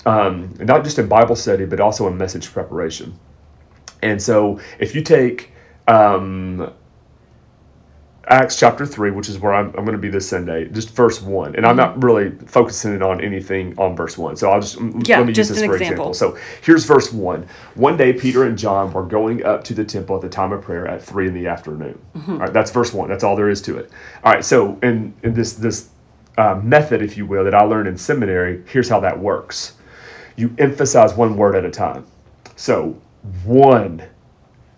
um, 0.05 0.53
not 0.59 0.83
just 0.83 0.97
in 0.99 1.07
Bible 1.07 1.35
study, 1.35 1.65
but 1.65 1.79
also 1.79 2.07
in 2.07 2.17
message 2.17 2.51
preparation. 2.51 3.17
And 4.01 4.21
so, 4.21 4.59
if 4.79 4.95
you 4.95 5.01
take 5.01 5.51
um, 5.88 6.71
Acts 8.27 8.57
chapter 8.57 8.86
3, 8.86 9.12
which 9.12 9.30
is 9.30 9.38
where 9.39 9.54
I'm, 9.54 9.68
I'm 9.68 9.86
going 9.86 9.92
to 9.92 9.98
be 9.98 10.10
this 10.10 10.27
Sunday, 10.27 10.68
just 10.69 10.89
verse 10.89 11.22
1. 11.22 11.56
And 11.56 11.66
I'm 11.66 11.75
not 11.75 11.92
mm-hmm. 11.92 12.06
really 12.06 12.30
focusing 12.48 13.01
on 13.01 13.22
anything 13.22 13.77
on 13.77 13.95
verse 13.95 14.18
1. 14.18 14.36
So 14.38 14.50
I'll 14.50 14.62
just, 14.62 14.77
mm, 14.77 14.94
mm, 14.94 15.07
Yeah, 15.07 15.19
let 15.19 15.27
me 15.27 15.33
just 15.33 15.50
use 15.50 15.57
this 15.57 15.63
an 15.63 15.69
for 15.69 15.75
example. 15.75 16.10
example. 16.10 16.38
So 16.38 16.38
here's 16.62 16.86
verse 16.86 17.13
1. 17.13 17.48
One 17.75 17.98
day, 17.98 18.13
Peter 18.13 18.44
and 18.44 18.57
John 18.57 18.92
were 18.92 19.04
going 19.04 19.45
up 19.45 19.63
to 19.66 19.74
the 19.74 19.86
temple 19.86 20.16
at 20.16 20.22
the 20.24 20.30
time 20.30 20.51
of 20.51 20.62
prayer 20.63 20.88
at 20.88 21.04
3 21.04 21.27
in 21.27 21.33
the 21.33 21.48
afternoon. 21.48 22.00
Mm-hmm. 22.16 22.31
All 22.31 22.38
right, 22.39 22.54
that's 22.54 22.72
verse 22.72 22.94
1. 22.94 23.10
That's 23.10 23.24
all 23.24 23.36
there 23.36 23.50
is 23.50 23.62
to 23.63 23.77
it. 23.77 23.92
All 24.24 24.33
right, 24.33 24.44
so 24.44 24.80
in, 24.81 25.13
in 25.22 25.33
this, 25.33 25.54
this 25.54 25.89
uh, 26.38 26.60
method, 26.63 27.01
if 27.01 27.18
you 27.18 27.25
will, 27.25 27.44
that 27.44 27.54
I 27.54 27.63
learned 27.63 27.88
in 27.88 27.98
seminary, 27.98 28.63
here's 28.68 28.89
how 28.89 29.00
that 29.01 29.19
works 29.19 29.74
you 30.36 30.54
emphasize 30.57 31.13
one 31.13 31.38
word 31.38 31.56
at 31.56 31.63
a 31.63 31.72
time. 31.72 32.06
So 32.56 33.00
one 33.44 34.04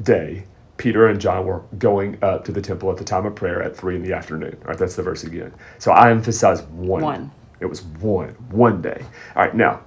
day, 0.02 0.46
Peter 0.78 1.08
and 1.08 1.20
John 1.20 1.46
were 1.46 1.64
going 1.78 2.18
up 2.24 2.46
to 2.46 2.52
the 2.52 2.62
temple 2.62 2.92
at 2.92 2.98
the 2.98 3.04
time 3.04 3.26
of 3.26 3.36
prayer 3.36 3.62
at 3.62 3.76
three 3.76 3.96
in 3.96 4.04
the 4.04 4.14
afternoon. 4.14 4.58
All 4.62 4.70
right, 4.70 4.78
that's 4.78 4.96
the 4.96 5.04
verse 5.04 5.24
again. 5.24 5.54
So 5.80 5.92
I 5.92 6.12
emphasize 6.12 6.62
one. 6.64 7.02
One. 7.02 7.32
It 7.60 7.66
was 7.66 7.82
one, 7.82 8.30
one 8.52 8.82
day. 8.82 9.04
All 9.36 9.44
right, 9.44 9.56
now 9.56 9.82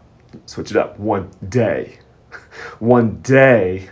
switch 0.46 0.70
it 0.70 0.76
up. 0.76 0.98
One 0.98 1.31
day. 1.48 1.98
One 2.78 3.20
day. 3.22 3.90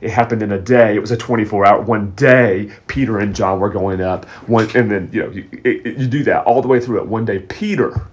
It 0.00 0.10
happened 0.10 0.42
in 0.42 0.52
a 0.52 0.58
day. 0.58 0.94
It 0.94 1.00
was 1.00 1.10
a 1.10 1.16
24 1.16 1.66
hour. 1.66 1.82
One 1.82 2.12
day, 2.12 2.70
Peter 2.86 3.18
and 3.18 3.34
John 3.34 3.60
were 3.60 3.68
going 3.70 4.00
up. 4.00 4.24
One, 4.46 4.68
and 4.74 4.90
then 4.90 5.10
you 5.12 5.22
know 5.22 5.30
you, 5.30 5.48
it, 5.64 5.98
you 5.98 6.06
do 6.06 6.22
that 6.24 6.44
all 6.44 6.62
the 6.62 6.68
way 6.68 6.80
through 6.80 7.00
it. 7.00 7.08
One 7.08 7.24
day, 7.24 7.40
Peter 7.40 8.08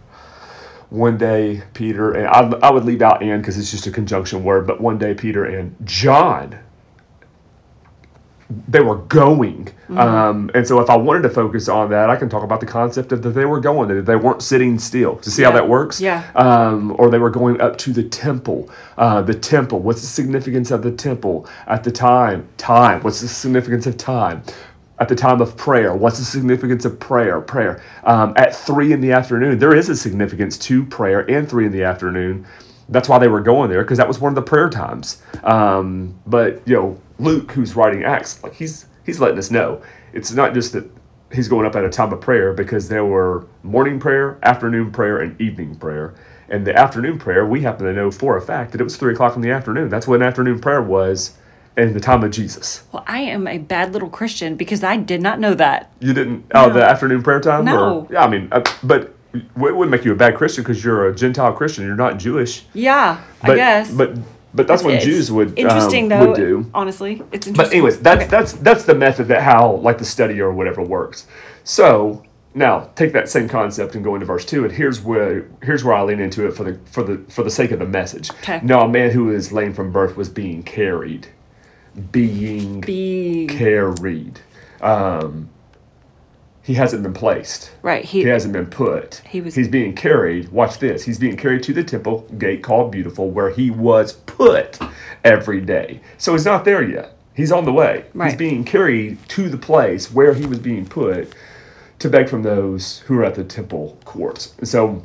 one 0.93 1.17
day 1.17 1.63
Peter 1.73 2.11
and 2.11 2.27
I, 2.27 2.67
I 2.67 2.71
would 2.71 2.85
leave 2.85 3.01
out 3.01 3.23
and 3.23 3.41
because 3.41 3.57
it's 3.57 3.71
just 3.71 3.87
a 3.87 3.91
conjunction 3.91 4.43
word, 4.43 4.67
but 4.67 4.79
one 4.79 4.99
day 4.99 5.15
Peter 5.15 5.43
and 5.43 5.75
John 5.83 6.59
they 8.67 8.81
were 8.81 8.97
going. 8.97 9.69
Um, 9.89 10.49
and 10.55 10.67
so 10.67 10.79
if 10.79 10.89
I 10.89 10.95
wanted 10.95 11.21
to 11.23 11.29
focus 11.29 11.69
on 11.69 11.89
that, 11.91 12.09
I 12.09 12.15
can 12.15 12.29
talk 12.29 12.43
about 12.43 12.59
the 12.59 12.65
concept 12.65 13.11
of 13.11 13.21
that 13.21 13.29
they 13.29 13.45
were 13.45 13.59
going, 13.59 13.89
that 13.89 14.05
they 14.05 14.15
weren't 14.15 14.41
sitting 14.41 14.79
still. 14.79 15.17
To 15.17 15.29
see 15.29 15.43
how 15.43 15.51
that 15.51 15.67
works? 15.69 16.01
Yeah. 16.01 16.29
Um, 16.35 16.95
or 16.97 17.09
they 17.09 17.19
were 17.19 17.29
going 17.29 17.61
up 17.61 17.77
to 17.79 17.93
the 17.93 18.03
temple. 18.03 18.69
Uh, 18.97 19.21
the 19.21 19.33
temple. 19.35 19.79
What's 19.79 20.01
the 20.01 20.07
significance 20.07 20.71
of 20.71 20.81
the 20.83 20.91
temple 20.91 21.47
at 21.67 21.83
the 21.83 21.91
time? 21.91 22.47
Time. 22.57 23.01
What's 23.01 23.21
the 23.21 23.27
significance 23.27 23.85
of 23.85 23.97
time? 23.97 24.43
At 24.99 25.09
the 25.09 25.15
time 25.15 25.41
of 25.41 25.57
prayer, 25.57 25.93
what's 25.93 26.19
the 26.19 26.23
significance 26.23 26.85
of 26.85 26.99
prayer? 26.99 27.41
Prayer. 27.41 27.83
Um, 28.03 28.33
at 28.37 28.55
three 28.55 28.93
in 28.93 29.01
the 29.01 29.11
afternoon, 29.11 29.57
there 29.59 29.75
is 29.75 29.89
a 29.89 29.95
significance 29.95 30.57
to 30.59 30.85
prayer 30.85 31.29
and 31.29 31.49
three 31.49 31.65
in 31.65 31.71
the 31.71 31.83
afternoon. 31.83 32.45
That's 32.89 33.07
why 33.09 33.17
they 33.19 33.27
were 33.27 33.41
going 33.41 33.69
there 33.69 33.83
because 33.83 33.97
that 33.97 34.07
was 34.07 34.19
one 34.19 34.29
of 34.31 34.35
the 34.35 34.41
prayer 34.41 34.69
times. 34.69 35.21
Um, 35.43 36.19
but 36.25 36.61
you 36.67 36.75
know, 36.75 37.01
Luke, 37.19 37.51
who's 37.51 37.75
writing 37.75 38.03
Acts, 38.03 38.41
like 38.43 38.53
he's 38.55 38.85
he's 39.05 39.19
letting 39.19 39.37
us 39.37 39.51
know 39.51 39.81
it's 40.13 40.31
not 40.31 40.53
just 40.53 40.73
that 40.73 40.89
he's 41.31 41.47
going 41.47 41.65
up 41.65 41.75
at 41.75 41.83
a 41.83 41.89
time 41.89 42.13
of 42.13 42.21
prayer 42.21 42.53
because 42.53 42.89
there 42.89 43.05
were 43.05 43.47
morning 43.63 43.99
prayer, 43.99 44.37
afternoon 44.43 44.91
prayer, 44.91 45.17
and 45.19 45.39
evening 45.41 45.75
prayer. 45.75 46.13
And 46.49 46.67
the 46.67 46.75
afternoon 46.77 47.17
prayer, 47.17 47.45
we 47.47 47.61
happen 47.61 47.85
to 47.87 47.93
know 47.93 48.11
for 48.11 48.37
a 48.37 48.41
fact 48.41 48.73
that 48.73 48.81
it 48.81 48.83
was 48.83 48.97
three 48.97 49.13
o'clock 49.13 49.35
in 49.35 49.41
the 49.41 49.49
afternoon. 49.49 49.89
That's 49.89 50.07
when 50.07 50.21
afternoon 50.21 50.59
prayer 50.59 50.81
was 50.83 51.35
in 51.75 51.93
the 51.93 51.99
time 51.99 52.23
of 52.23 52.29
Jesus. 52.29 52.83
well, 52.91 53.03
I 53.07 53.21
am 53.21 53.47
a 53.47 53.57
bad 53.57 53.93
little 53.93 54.09
Christian 54.09 54.55
because 54.55 54.83
I 54.83 54.97
did 54.97 55.21
not 55.21 55.39
know 55.39 55.55
that. 55.55 55.91
You 55.99 56.13
didn't? 56.13 56.45
Oh, 56.53 56.67
No. 56.67 56.73
the 56.73 56.83
afternoon 56.83 57.23
prayer 57.23 57.39
time? 57.39 57.65
No. 57.65 58.01
Or, 58.01 58.07
yeah, 58.11 58.23
I 58.23 58.29
mean, 58.29 58.49
uh, 58.51 58.61
but 58.83 59.12
it 59.33 59.45
wouldn't 59.55 59.89
make 59.89 60.05
you 60.05 60.11
a 60.11 60.15
bad 60.15 60.35
Christian 60.35 60.63
because 60.63 60.83
you're 60.83 61.07
a 61.07 61.15
Gentile 61.15 61.53
Christian. 61.53 61.85
You're 61.85 61.95
not 61.95 62.17
Jewish. 62.19 62.65
Yeah, 62.73 63.21
But, 63.41 63.51
I 63.51 63.55
guess. 63.55 63.91
But 63.91 64.17
but 64.55 64.67
that's 64.67 64.83
what 64.83 64.93
It's 64.95 65.05
Jews 65.05 65.31
would 65.31 65.57
interesting 65.57 66.11
um, 66.11 66.19
though. 66.19 66.27
would 66.27 66.35
do. 66.35 66.69
Honestly, 66.75 67.23
it's 67.31 67.47
interesting. 67.47 67.53
But 67.55 67.71
anyways, 67.71 67.99
that's 67.99 68.21
Okay. 68.21 68.29
that's 68.29 68.53
that's 68.53 68.83
the 68.85 68.93
method 68.95 69.27
that 69.29 69.41
how 69.41 69.77
like 69.77 69.97
the 69.97 70.05
study 70.05 70.39
or 70.39 70.53
whatever 70.53 70.81
works. 70.83 71.25
So 71.63 72.21
now 72.53 72.91
take 72.93 73.13
that 73.13 73.27
same 73.29 73.49
concept 73.49 73.95
and 73.95 74.03
go 74.03 74.13
into 74.13 74.27
verse 74.27 74.45
two, 74.45 74.63
and 74.63 74.71
here's 74.71 75.01
where 75.01 75.47
here's 75.63 75.83
where 75.83 75.95
I 75.95 76.03
lean 76.03 76.19
into 76.19 76.45
it 76.47 76.51
for 76.51 76.63
the 76.63 76.77
for 76.85 77.01
the 77.01 77.17
for 77.31 77.41
the 77.43 77.49
sake 77.49 77.71
of 77.71 77.79
the 77.79 77.87
message. 77.87 78.29
Okay. 78.29 78.59
Now 78.61 78.81
a 78.81 78.87
man 78.87 79.09
who 79.09 79.31
is 79.31 79.51
lame 79.51 79.73
from 79.73 79.91
birth 79.91 80.15
was 80.15 80.29
being 80.29 80.61
carried, 80.61 81.29
being 82.11 82.81
be 82.81 83.47
carried. 83.49 84.39
Um, 84.81 85.49
he 86.63 86.75
hasn't 86.75 87.03
been 87.03 87.13
placed. 87.13 87.71
right. 87.81 88.05
He, 88.05 88.23
He 88.23 88.29
hasn't 88.29 88.53
been 88.53 88.67
put. 88.67 89.21
He 89.29 89.41
was- 89.41 89.55
He's 89.55 89.67
being 89.67 89.93
carried. 89.93 90.49
Watch 90.49 90.79
this. 90.79 91.03
He's 91.03 91.19
being 91.19 91.35
carried 91.37 91.61
to 91.63 91.73
the 91.73 91.83
temple 91.83 92.21
gate 92.37 92.63
called 92.63 92.91
Beautiful, 92.91 93.29
where 93.29 93.49
he 93.49 93.69
was 93.69 94.13
put 94.13 94.79
every 95.23 95.59
day. 95.61 95.99
So 96.17 96.31
he's 96.31 96.45
not 96.45 96.63
there 96.65 96.81
yet. 96.81 97.15
He's 97.35 97.51
on 97.51 97.65
the 97.65 97.73
way. 97.73 98.05
He's 98.29 98.37
being 98.37 98.63
carried 98.63 99.17
to 99.29 99.49
the 99.49 99.57
place 99.57 100.11
where 100.11 100.33
he 100.35 100.45
was 100.45 100.59
being 100.59 100.85
put 100.85 101.33
to 101.99 102.09
beg 102.09 102.29
from 102.29 102.43
those 102.43 102.99
who 103.07 103.17
are 103.19 103.25
at 103.25 103.35
the 103.35 103.43
temple 103.43 103.97
courts. 104.05 104.53
So 104.63 105.03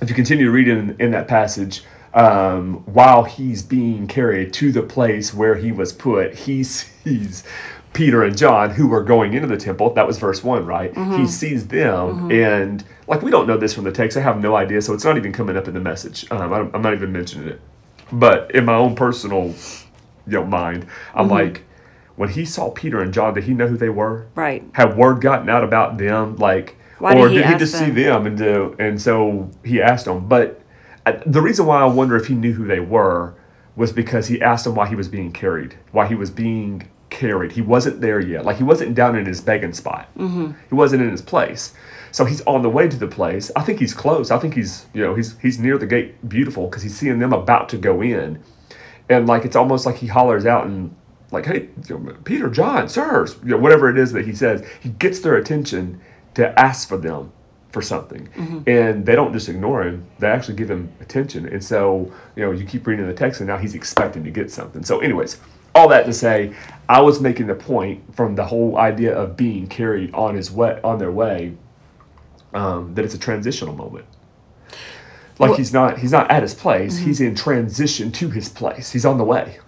if 0.00 0.08
you 0.08 0.14
continue 0.14 0.46
to 0.46 0.50
read 0.50 0.66
in, 0.68 0.96
in 0.98 1.10
that 1.12 1.28
passage, 1.28 1.84
um, 2.14 2.82
while 2.86 3.24
he's 3.24 3.62
being 3.62 4.06
carried 4.06 4.52
to 4.54 4.72
the 4.72 4.82
place 4.82 5.32
where 5.32 5.54
he 5.56 5.72
was 5.72 5.92
put, 5.92 6.34
he 6.34 6.62
sees 6.64 7.44
Peter 7.92 8.22
and 8.22 8.36
John 8.36 8.70
who 8.70 8.86
were 8.88 9.02
going 9.02 9.34
into 9.34 9.46
the 9.46 9.56
temple. 9.56 9.92
That 9.94 10.06
was 10.06 10.18
verse 10.18 10.42
one, 10.42 10.64
right? 10.64 10.94
He 11.18 11.26
sees 11.26 11.68
them, 11.68 12.30
and 12.30 12.84
like 13.06 13.22
we 13.22 13.30
don't 13.30 13.46
know 13.46 13.56
this 13.56 13.74
from 13.74 13.84
the 13.84 13.92
text. 13.92 14.16
I 14.16 14.20
have 14.20 14.40
no 14.40 14.56
idea, 14.56 14.80
so 14.80 14.94
it's 14.94 15.04
not 15.04 15.16
even 15.16 15.32
coming 15.32 15.56
up 15.56 15.68
in 15.68 15.74
the 15.74 15.80
message. 15.80 16.26
Um, 16.30 16.52
I'm, 16.52 16.70
I'm 16.74 16.82
not 16.82 16.94
even 16.94 17.12
mentioning 17.12 17.48
it. 17.48 17.60
But 18.10 18.50
in 18.54 18.64
my 18.64 18.74
own 18.74 18.94
personal, 18.94 19.54
you 20.26 20.32
know, 20.32 20.44
mind, 20.44 20.86
I'm 21.14 21.28
like, 21.28 21.64
when 22.16 22.28
he 22.30 22.44
saw 22.44 22.70
Peter 22.70 23.00
and 23.00 23.12
John, 23.12 23.34
did 23.34 23.44
he 23.44 23.54
know 23.54 23.66
who 23.66 23.76
they 23.76 23.88
were? 23.88 24.26
right. 24.34 24.62
had 24.72 24.96
word 24.96 25.20
gotten 25.20 25.48
out 25.48 25.64
about 25.64 25.98
them 25.98 26.36
like 26.36 26.76
Why 26.98 27.14
or 27.14 27.28
did 27.28 27.36
he 27.36 27.42
did 27.42 27.52
he 27.52 27.58
just 27.58 27.74
see 27.78 27.86
them? 27.90 28.24
them 28.24 28.26
and 28.26 28.38
do, 28.38 28.76
and 28.78 29.00
so 29.00 29.50
he 29.64 29.80
asked 29.82 30.04
them 30.04 30.28
but 30.28 30.60
uh, 31.06 31.12
the 31.26 31.40
reason 31.40 31.66
why 31.66 31.80
i 31.80 31.84
wonder 31.84 32.14
if 32.16 32.26
he 32.26 32.34
knew 32.34 32.52
who 32.52 32.66
they 32.66 32.80
were 32.80 33.34
was 33.74 33.92
because 33.92 34.28
he 34.28 34.40
asked 34.40 34.64
them 34.64 34.74
why 34.74 34.86
he 34.86 34.94
was 34.94 35.08
being 35.08 35.32
carried 35.32 35.76
why 35.90 36.06
he 36.06 36.14
was 36.14 36.30
being 36.30 36.88
carried. 37.12 37.52
He 37.52 37.60
wasn't 37.60 38.00
there 38.00 38.18
yet. 38.18 38.44
Like 38.44 38.56
he 38.56 38.64
wasn't 38.64 38.94
down 38.94 39.14
in 39.16 39.26
his 39.26 39.40
begging 39.40 39.74
spot. 39.74 40.08
Mm-hmm. 40.16 40.52
he 40.68 40.74
wasn't 40.74 41.02
in 41.02 41.10
his 41.10 41.22
place. 41.22 41.74
So 42.10 42.24
he's 42.24 42.42
on 42.42 42.62
the 42.62 42.68
way 42.68 42.88
to 42.88 42.96
the 42.96 43.06
place. 43.06 43.50
I 43.54 43.62
think 43.62 43.78
he's 43.78 43.94
close. 43.94 44.30
I 44.30 44.38
think 44.38 44.54
he's 44.54 44.86
you 44.92 45.02
know 45.02 45.14
he's 45.14 45.38
he's 45.38 45.58
near 45.58 45.78
the 45.78 45.86
gate. 45.86 46.28
Beautiful 46.28 46.66
because 46.66 46.82
he's 46.82 46.96
seeing 46.96 47.18
them 47.20 47.32
about 47.32 47.68
to 47.70 47.78
go 47.78 48.02
in. 48.02 48.42
And 49.08 49.26
like 49.26 49.44
it's 49.44 49.56
almost 49.56 49.86
like 49.86 49.96
he 49.96 50.08
hollers 50.08 50.46
out 50.46 50.66
and 50.66 50.94
like 51.30 51.46
hey 51.46 51.68
you 51.88 51.98
know, 51.98 52.12
peter 52.24 52.50
john 52.50 52.88
sirs 52.90 53.36
you 53.42 53.52
know, 53.52 53.56
whatever 53.56 53.88
it 53.88 53.98
is 53.98 54.12
that 54.12 54.26
he 54.26 54.34
says. 54.34 54.66
He 54.80 54.90
gets 54.90 55.20
their 55.20 55.36
attention 55.36 56.00
to 56.34 56.58
ask 56.58 56.88
for 56.88 56.96
them 56.98 57.32
for 57.70 57.80
something. 57.80 58.28
And 58.66 59.06
they 59.06 59.14
don't 59.14 59.32
just 59.32 59.48
ignore 59.48 59.82
him. 59.82 60.06
They 60.18 60.26
actually 60.26 60.56
give 60.56 60.70
him 60.70 60.92
attention. 61.00 61.48
And 61.48 61.64
so 61.64 62.12
you 62.36 62.44
know 62.44 62.50
you 62.52 62.66
keep 62.66 62.86
reading 62.86 63.06
the 63.06 63.14
text 63.14 63.40
and 63.40 63.48
now 63.48 63.56
he's 63.58 63.74
expecting 63.74 64.24
to 64.24 64.30
get 64.30 64.50
something. 64.50 64.84
So 64.84 65.00
anyways 65.00 65.38
all 65.74 65.88
that 65.88 66.06
to 66.06 66.12
say, 66.12 66.54
I 66.88 67.00
was 67.00 67.20
making 67.20 67.46
the 67.46 67.54
point 67.54 68.14
from 68.14 68.34
the 68.34 68.44
whole 68.44 68.76
idea 68.76 69.16
of 69.16 69.36
being 69.36 69.66
carried 69.66 70.12
on 70.14 70.34
his 70.34 70.50
way 70.50 70.78
on 70.84 70.98
their 70.98 71.12
way 71.12 71.54
um, 72.52 72.94
that 72.94 73.04
it's 73.04 73.14
a 73.14 73.18
transitional 73.18 73.74
moment. 73.74 74.04
Like 75.38 75.50
Well- 75.50 75.56
he's 75.56 75.72
not 75.72 75.98
he's 75.98 76.12
not 76.12 76.30
at 76.30 76.42
his 76.42 76.54
place. 76.54 76.98
He's 76.98 77.20
in 77.20 77.34
transition 77.34 78.12
to 78.12 78.30
his 78.30 78.48
place. 78.48 78.92
He's 78.92 79.06
on 79.06 79.18
the 79.18 79.24
way. 79.24 79.58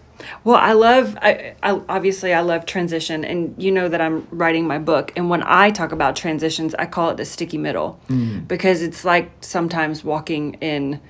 Well, 0.43 0.57
I 0.57 0.73
love, 0.73 1.19
I, 1.21 1.55
I 1.63 1.81
obviously 1.89 2.33
I 2.33 2.41
love 2.41 2.65
transition, 2.65 3.25
and 3.25 3.55
you 3.63 3.71
know 3.71 3.89
that 3.89 4.01
I'm 4.01 4.27
writing 4.31 4.67
my 4.67 4.79
book, 4.79 5.13
and 5.17 5.29
when 5.29 5.43
I 5.45 5.71
talk 5.71 5.93
about 5.93 6.17
transitions, 6.17 6.75
I 6.77 6.87
call 6.87 7.11
it 7.11 7.17
the 7.19 7.27
sticky 7.27 7.59
middle, 7.59 8.01
because 8.47 8.81
it's 8.81 9.05
like 9.05 9.31
sometimes 9.43 10.03
walking 10.03 10.55
in, 10.63 11.01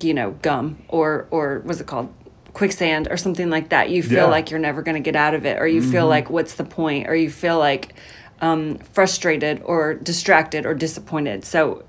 you 0.00 0.14
know, 0.14 0.32
gum 0.42 0.78
or 0.88 1.28
or 1.30 1.60
what's 1.64 1.80
it 1.80 1.86
called, 1.86 2.12
quicksand 2.54 3.08
or 3.10 3.16
something 3.18 3.50
like 3.50 3.68
that. 3.68 3.90
You 3.90 4.02
feel 4.02 4.18
Yeah. 4.18 4.24
like 4.26 4.50
you're 4.50 4.60
never 4.60 4.80
going 4.80 4.94
to 4.94 5.00
get 5.00 5.16
out 5.16 5.34
of 5.34 5.44
it, 5.44 5.58
or 5.60 5.66
you 5.66 5.82
feel 5.82 6.06
like 6.06 6.30
what's 6.30 6.54
the 6.54 6.64
point, 6.64 7.08
or 7.08 7.14
you 7.14 7.28
feel 7.28 7.58
like 7.58 7.94
um, 8.40 8.78
frustrated 8.92 9.60
or 9.64 9.94
distracted 9.94 10.64
or 10.66 10.74
disappointed. 10.74 11.44
So, 11.44 11.84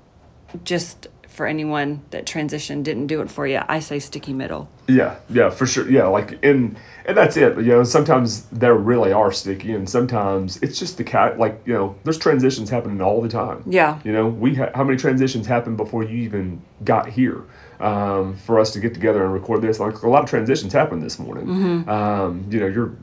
just 0.64 1.08
for 1.36 1.46
anyone 1.46 2.00
that 2.10 2.24
transition 2.24 2.82
didn't 2.82 3.08
do 3.08 3.20
it 3.20 3.30
for 3.30 3.46
you, 3.46 3.60
I 3.68 3.78
say 3.80 3.98
sticky 3.98 4.32
middle. 4.32 4.70
Yeah, 4.88 5.16
yeah, 5.28 5.50
for 5.50 5.66
sure. 5.66 5.88
Yeah, 5.88 6.06
like 6.06 6.42
and 6.42 6.78
and 7.04 7.16
that's 7.16 7.36
it. 7.36 7.56
You 7.58 7.72
know, 7.72 7.84
sometimes 7.84 8.46
they 8.46 8.70
really 8.70 9.12
are 9.12 9.30
sticky, 9.30 9.72
and 9.72 9.88
sometimes 9.88 10.56
it's 10.62 10.78
just 10.78 10.96
the 10.96 11.04
cat. 11.04 11.38
Like 11.38 11.60
you 11.66 11.74
know, 11.74 11.94
there's 12.04 12.18
transitions 12.18 12.70
happening 12.70 13.02
all 13.02 13.20
the 13.20 13.28
time. 13.28 13.62
Yeah. 13.66 14.00
You 14.02 14.12
know, 14.12 14.26
we 14.26 14.54
ha- 14.54 14.70
how 14.74 14.82
many 14.82 14.96
transitions 14.96 15.46
happened 15.46 15.76
before 15.76 16.02
you 16.02 16.16
even 16.16 16.62
got 16.84 17.10
here? 17.10 17.44
Um, 17.78 18.36
for 18.36 18.58
us 18.58 18.72
to 18.72 18.80
get 18.80 18.94
together 18.94 19.22
and 19.22 19.34
record 19.34 19.60
this, 19.60 19.78
like 19.78 20.00
a 20.00 20.08
lot 20.08 20.22
of 20.24 20.30
transitions 20.30 20.72
happened 20.72 21.02
this 21.02 21.18
morning. 21.18 21.86
Um, 21.86 22.46
you 22.48 22.58
know, 22.58 22.66
you're 22.66 22.96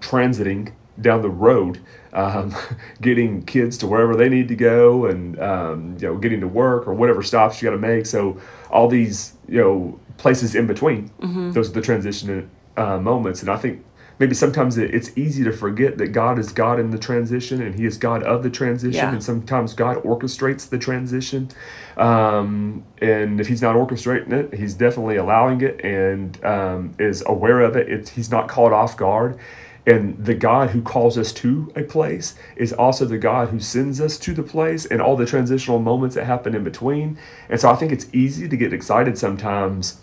transiting 0.00 0.72
down 1.00 1.22
the 1.22 1.30
road, 1.30 1.78
um, 2.16 2.54
getting 3.00 3.42
kids 3.44 3.78
to 3.78 3.86
wherever 3.86 4.16
they 4.16 4.28
need 4.28 4.48
to 4.48 4.56
go, 4.56 5.06
and 5.06 5.38
um, 5.40 5.96
you 6.00 6.08
know, 6.08 6.16
getting 6.16 6.40
to 6.40 6.48
work 6.48 6.88
or 6.88 6.94
whatever 6.94 7.22
stops 7.22 7.60
you 7.62 7.66
got 7.68 7.76
to 7.76 7.80
make. 7.80 8.06
So 8.06 8.40
all 8.70 8.88
these 8.88 9.34
you 9.48 9.58
know 9.60 10.00
places 10.18 10.54
in 10.54 10.66
between, 10.66 11.10
those 11.52 11.68
are 11.70 11.72
the 11.74 11.82
transition 11.82 12.50
uh, 12.76 12.98
moments. 12.98 13.42
And 13.42 13.50
I 13.50 13.56
think 13.56 13.84
maybe 14.18 14.34
sometimes 14.34 14.78
it, 14.78 14.94
it's 14.94 15.10
easy 15.16 15.44
to 15.44 15.52
forget 15.52 15.98
that 15.98 16.08
God 16.08 16.38
is 16.38 16.52
God 16.52 16.80
in 16.80 16.90
the 16.90 16.98
transition, 16.98 17.60
and 17.60 17.74
He 17.74 17.84
is 17.84 17.98
God 17.98 18.22
of 18.22 18.42
the 18.42 18.50
transition, 18.50 18.94
Yeah. 18.94 19.12
and 19.12 19.22
sometimes 19.22 19.74
God 19.74 19.98
orchestrates 20.02 20.68
the 20.68 20.78
transition. 20.78 21.50
Um, 21.98 22.84
and 23.02 23.40
if 23.40 23.48
He's 23.48 23.62
not 23.62 23.76
orchestrating 23.76 24.32
it, 24.32 24.54
He's 24.54 24.74
definitely 24.74 25.16
allowing 25.16 25.60
it 25.60 25.80
and 25.84 26.42
um, 26.44 26.94
is 26.98 27.22
aware 27.26 27.60
of 27.60 27.76
it. 27.76 27.88
It's, 27.88 28.10
he's 28.10 28.30
not 28.30 28.48
caught 28.48 28.72
off 28.72 28.96
guard. 28.96 29.38
And 29.86 30.24
the 30.24 30.34
God 30.34 30.70
who 30.70 30.82
calls 30.82 31.16
us 31.16 31.32
to 31.34 31.72
a 31.76 31.82
place 31.82 32.34
is 32.56 32.72
also 32.72 33.04
the 33.04 33.18
God 33.18 33.50
who 33.50 33.60
sends 33.60 34.00
us 34.00 34.18
to 34.18 34.34
the 34.34 34.42
place 34.42 34.84
and 34.84 35.00
all 35.00 35.16
the 35.16 35.26
transitional 35.26 35.78
moments 35.78 36.16
that 36.16 36.24
happen 36.24 36.56
in 36.56 36.64
between. 36.64 37.18
And 37.48 37.60
so 37.60 37.70
I 37.70 37.76
think 37.76 37.92
it's 37.92 38.06
easy 38.12 38.48
to 38.48 38.56
get 38.56 38.72
excited 38.72 39.16
sometimes 39.16 40.00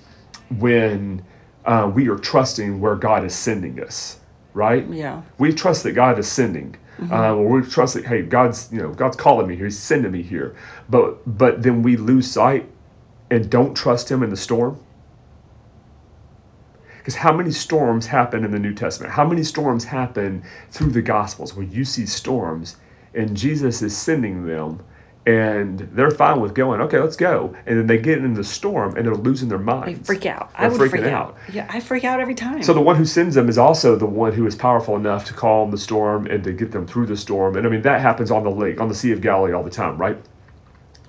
when 0.49 1.25
uh, 1.65 1.91
we 1.93 2.07
are 2.07 2.17
trusting 2.17 2.79
where 2.79 2.95
God 2.95 3.25
is 3.25 3.35
sending 3.35 3.83
us, 3.83 4.19
right? 4.53 4.87
Yeah. 4.87 5.23
We 5.37 5.51
trust 5.53 5.83
that 5.83 5.91
God 5.91 6.17
is 6.17 6.29
sending. 6.29 6.77
Um, 7.11 7.39
or 7.39 7.59
we 7.59 7.67
trust 7.67 7.95
that 7.95 8.05
hey, 8.05 8.21
God's 8.21 8.71
you 8.71 8.79
know 8.79 8.93
God's 8.93 9.17
calling 9.17 9.47
me 9.47 9.55
here. 9.55 9.65
He's 9.65 9.79
sending 9.79 10.11
me 10.11 10.21
here. 10.21 10.55
But 10.87 11.37
but 11.37 11.63
then 11.63 11.81
we 11.83 11.97
lose 11.97 12.29
sight 12.31 12.69
and 13.29 13.49
don't 13.49 13.75
trust 13.75 14.11
Him 14.11 14.21
in 14.23 14.29
the 14.29 14.37
storm. 14.37 14.79
Because 17.03 17.15
how 17.15 17.33
many 17.33 17.51
storms 17.51 18.07
happen 18.07 18.45
in 18.45 18.51
the 18.51 18.59
New 18.59 18.73
Testament? 18.73 19.11
How 19.11 19.27
many 19.27 19.43
storms 19.43 19.83
happen 19.83 20.41
through 20.71 20.91
the 20.91 21.01
Gospels 21.01 21.53
where 21.53 21.65
you 21.65 21.83
see 21.83 22.05
storms 22.05 22.77
and 23.13 23.35
Jesus 23.35 23.81
is 23.81 23.95
sending 23.95 24.45
them 24.45 24.81
and 25.25 25.79
they're 25.79 26.11
fine 26.11 26.39
with 26.39 26.55
going, 26.55 26.79
okay, 26.79 26.99
let's 26.99 27.17
go. 27.17 27.53
And 27.65 27.77
then 27.77 27.87
they 27.87 27.97
get 27.97 28.19
in 28.19 28.35
the 28.35 28.43
storm 28.45 28.95
and 28.95 29.05
they're 29.05 29.15
losing 29.15 29.49
their 29.49 29.59
minds. 29.59 29.99
They 29.99 30.05
freak 30.05 30.25
out. 30.25 30.49
I 30.55 30.69
They're 30.69 30.79
would 30.79 30.91
freaking 30.91 31.01
freak 31.01 31.03
out. 31.11 31.37
Yeah, 31.51 31.67
I 31.69 31.81
freak 31.81 32.05
out 32.05 32.21
every 32.21 32.35
time. 32.35 32.63
So 32.63 32.73
the 32.73 32.79
one 32.79 32.95
who 32.95 33.05
sends 33.05 33.35
them 33.35 33.49
is 33.49 33.57
also 33.57 33.97
the 33.97 34.05
one 34.05 34.31
who 34.31 34.47
is 34.47 34.55
powerful 34.55 34.95
enough 34.95 35.25
to 35.25 35.33
calm 35.33 35.71
the 35.71 35.77
storm 35.77 36.25
and 36.27 36.41
to 36.45 36.53
get 36.53 36.71
them 36.71 36.87
through 36.87 37.07
the 37.07 37.17
storm. 37.17 37.57
And 37.57 37.67
I 37.67 37.69
mean 37.69 37.81
that 37.81 37.99
happens 37.99 38.31
on 38.31 38.45
the 38.45 38.51
lake, 38.51 38.79
on 38.79 38.87
the 38.87 38.95
Sea 38.95 39.11
of 39.11 39.19
Galilee 39.19 39.51
all 39.51 39.63
the 39.63 39.69
time, 39.69 39.97
right? 39.97 40.17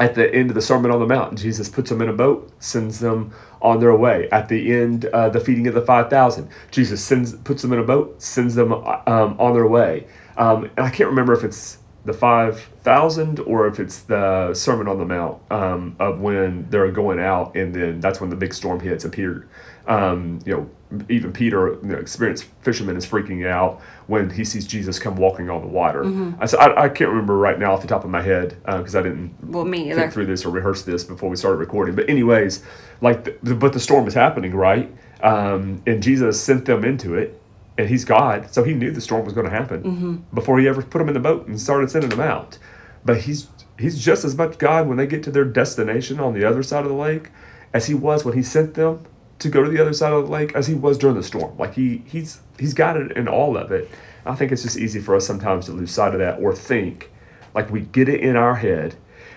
At 0.00 0.16
the 0.16 0.32
end 0.34 0.50
of 0.50 0.54
the 0.54 0.62
Sermon 0.62 0.90
on 0.90 0.98
the 0.98 1.06
Mount, 1.06 1.38
Jesus 1.38 1.68
puts 1.68 1.88
them 1.90 2.02
in 2.02 2.08
a 2.08 2.12
boat, 2.12 2.50
sends 2.58 2.98
them 2.98 3.32
on 3.62 3.78
their 3.78 3.94
way. 3.94 4.28
At 4.30 4.48
the 4.48 4.74
end, 4.74 5.04
uh, 5.06 5.28
the 5.28 5.38
feeding 5.38 5.68
of 5.68 5.74
the 5.74 5.82
five 5.82 6.10
thousand, 6.10 6.48
Jesus 6.72 7.02
sends 7.02 7.34
puts 7.34 7.62
them 7.62 7.72
in 7.72 7.78
a 7.78 7.84
boat, 7.84 8.20
sends 8.20 8.56
them 8.56 8.72
um, 8.72 9.36
on 9.38 9.54
their 9.54 9.66
way. 9.66 10.06
Um, 10.36 10.64
and 10.76 10.80
I 10.80 10.90
can't 10.90 11.08
remember 11.08 11.32
if 11.32 11.44
it's 11.44 11.78
the 12.04 12.12
five 12.12 12.60
thousand 12.82 13.38
or 13.40 13.68
if 13.68 13.78
it's 13.78 14.00
the 14.00 14.52
Sermon 14.52 14.88
on 14.88 14.98
the 14.98 15.04
Mount 15.04 15.40
um, 15.50 15.94
of 16.00 16.20
when 16.20 16.68
they're 16.70 16.90
going 16.90 17.20
out, 17.20 17.56
and 17.56 17.72
then 17.72 18.00
that's 18.00 18.20
when 18.20 18.30
the 18.30 18.36
big 18.36 18.52
storm 18.52 18.80
hits. 18.80 19.04
And 19.04 19.12
Peter, 19.12 19.46
um, 19.86 20.40
you 20.44 20.54
know, 20.54 20.70
even 21.08 21.32
Peter, 21.32 21.74
you 21.74 21.80
know, 21.82 21.96
experienced 21.96 22.44
fisherman, 22.62 22.96
is 22.96 23.06
freaking 23.06 23.46
out 23.46 23.80
when 24.06 24.30
he 24.30 24.44
sees 24.44 24.66
Jesus 24.66 24.98
come 24.98 25.16
walking 25.16 25.50
on 25.50 25.60
the 25.60 25.68
water. 25.68 26.04
Mm-hmm. 26.04 26.42
I, 26.42 26.46
so 26.46 26.58
I, 26.58 26.84
I 26.84 26.88
can't 26.88 27.10
remember 27.10 27.36
right 27.36 27.58
now 27.58 27.72
off 27.72 27.82
the 27.82 27.88
top 27.88 28.04
of 28.04 28.10
my 28.10 28.22
head 28.22 28.56
uh, 28.66 28.78
because 28.78 28.94
I 28.96 29.02
didn't 29.02 29.34
well, 29.42 29.64
me 29.64 29.90
either. 29.90 30.00
think 30.00 30.12
through 30.12 30.26
this 30.26 30.44
or 30.44 30.50
rehearse 30.50 30.82
this 30.82 31.04
before 31.04 31.30
we 31.30 31.36
started 31.36 31.58
recording. 31.58 31.94
But 31.94 32.08
anyways, 32.08 32.62
like, 33.00 33.24
the, 33.24 33.36
the- 33.42 33.54
but 33.54 33.72
the 33.72 33.80
storm 33.80 34.06
is 34.06 34.14
happening, 34.14 34.54
right? 34.54 34.90
Um, 35.22 35.82
and 35.86 36.02
Jesus 36.02 36.42
sent 36.42 36.66
them 36.66 36.84
into 36.84 37.14
it, 37.14 37.40
and 37.78 37.88
He's 37.88 38.04
God, 38.04 38.52
so 38.52 38.62
He 38.62 38.74
knew 38.74 38.90
the 38.90 39.00
storm 39.00 39.24
was 39.24 39.32
going 39.32 39.46
to 39.46 39.52
happen 39.52 39.82
mm-hmm. 39.82 40.16
before 40.34 40.58
He 40.58 40.68
ever 40.68 40.82
put 40.82 40.98
them 40.98 41.08
in 41.08 41.14
the 41.14 41.20
boat 41.20 41.46
and 41.46 41.60
started 41.60 41.90
sending 41.90 42.10
them 42.10 42.20
out. 42.20 42.58
But 43.04 43.22
He's 43.22 43.48
He's 43.78 43.98
just 43.98 44.24
as 44.24 44.36
much 44.36 44.58
God 44.58 44.86
when 44.86 44.96
they 44.96 45.06
get 45.06 45.22
to 45.24 45.30
their 45.30 45.44
destination 45.44 46.20
on 46.20 46.34
the 46.34 46.44
other 46.44 46.62
side 46.62 46.84
of 46.84 46.90
the 46.90 46.96
lake 46.96 47.30
as 47.72 47.86
He 47.86 47.94
was 47.94 48.24
when 48.24 48.34
He 48.34 48.42
sent 48.42 48.74
them 48.74 49.04
to 49.40 49.48
go 49.48 49.62
to 49.62 49.70
the 49.70 49.80
other 49.80 49.92
side 49.92 50.12
of 50.12 50.26
the 50.26 50.30
lake 50.30 50.54
as 50.54 50.66
He 50.66 50.74
was 50.74 50.98
during 50.98 51.16
the 51.16 51.22
storm. 51.22 51.56
Like 51.58 51.74
He 51.74 52.02
He's 52.06 52.40
He's 52.58 52.74
got 52.74 52.96
it 52.96 53.12
in 53.16 53.28
all 53.28 53.56
of 53.56 53.72
it. 53.72 53.90
I 54.26 54.34
think 54.34 54.52
it's 54.52 54.62
just 54.62 54.78
easy 54.78 55.00
for 55.00 55.14
us 55.16 55.26
sometimes 55.26 55.66
to 55.66 55.72
lose 55.72 55.90
sight 55.90 56.14
of 56.14 56.20
that 56.20 56.40
or 56.40 56.54
think 56.54 57.10
like 57.54 57.70
we 57.70 57.80
get 57.82 58.08
it 58.08 58.20
in 58.20 58.36
our 58.36 58.56
head 58.56 58.94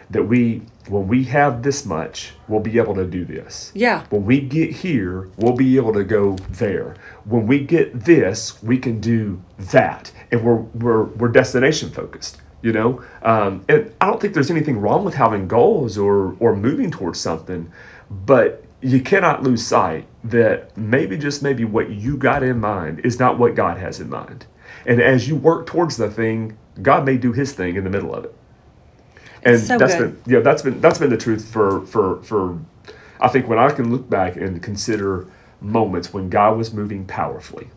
that 0.09 0.23
we 0.23 0.61
when 0.87 1.07
we 1.09 1.25
have 1.25 1.63
this 1.63 1.85
much 1.85 2.31
we'll 2.47 2.61
be 2.61 2.77
able 2.77 2.95
to 2.95 3.05
do 3.05 3.25
this 3.25 3.71
Yeah. 3.75 4.05
when 4.09 4.23
we 4.25 4.39
get 4.39 4.71
here 4.71 5.29
we'll 5.35 5.55
be 5.57 5.75
able 5.75 5.91
to 5.93 6.05
go 6.05 6.37
there 6.49 6.95
when 7.25 7.45
we 7.45 7.59
get 7.59 8.05
this 8.05 8.63
we 8.63 8.77
can 8.77 9.01
do 9.01 9.41
that 9.59 10.13
and 10.31 10.43
we're 10.45 10.55
we're, 10.55 11.03
we're 11.03 11.27
destination 11.27 11.89
focused 11.91 12.37
you 12.61 12.71
know 12.71 13.03
um, 13.23 13.65
and 13.67 13.93
i 13.99 14.07
don't 14.07 14.21
think 14.21 14.33
there's 14.33 14.49
anything 14.49 14.79
wrong 14.79 15.03
with 15.03 15.15
having 15.15 15.45
goals 15.49 15.97
or 15.97 16.37
or 16.39 16.55
moving 16.55 16.89
towards 16.89 17.19
something 17.19 17.69
but 18.09 18.63
you 18.81 19.01
cannot 19.01 19.41
lose 19.43 19.65
sight 19.65 20.05
that 20.23 20.75
maybe 20.77 21.17
just 21.17 21.41
maybe 21.41 21.65
what 21.65 21.89
you 21.89 22.15
got 22.17 22.43
in 22.43 22.59
mind 22.59 22.99
is 22.99 23.19
not 23.19 23.39
what 23.39 23.55
god 23.55 23.77
has 23.77 23.99
in 23.99 24.09
mind 24.09 24.45
and 24.85 25.01
as 25.01 25.27
you 25.27 25.35
work 25.35 25.65
towards 25.65 25.97
the 25.97 26.09
thing 26.09 26.57
god 26.81 27.03
may 27.05 27.17
do 27.17 27.31
his 27.33 27.53
thing 27.53 27.75
in 27.75 27.83
the 27.83 27.89
middle 27.89 28.13
of 28.13 28.25
it 28.25 28.35
and 29.43 29.59
so 29.59 29.77
that's 29.77 29.95
good. 29.95 30.23
been 30.23 30.33
yeah 30.35 30.39
that's 30.41 30.61
been 30.61 30.79
that's 30.79 30.99
been 30.99 31.09
the 31.09 31.17
truth 31.17 31.51
for 31.51 31.85
for 31.87 32.21
for 32.21 32.59
i 33.19 33.27
think 33.27 33.47
when 33.47 33.57
i 33.57 33.69
can 33.71 33.89
look 33.91 34.07
back 34.09 34.35
and 34.35 34.61
consider 34.61 35.25
moments 35.59 36.13
when 36.13 36.29
god 36.29 36.55
was 36.55 36.71
moving 36.71 37.03
powerfully 37.05 37.69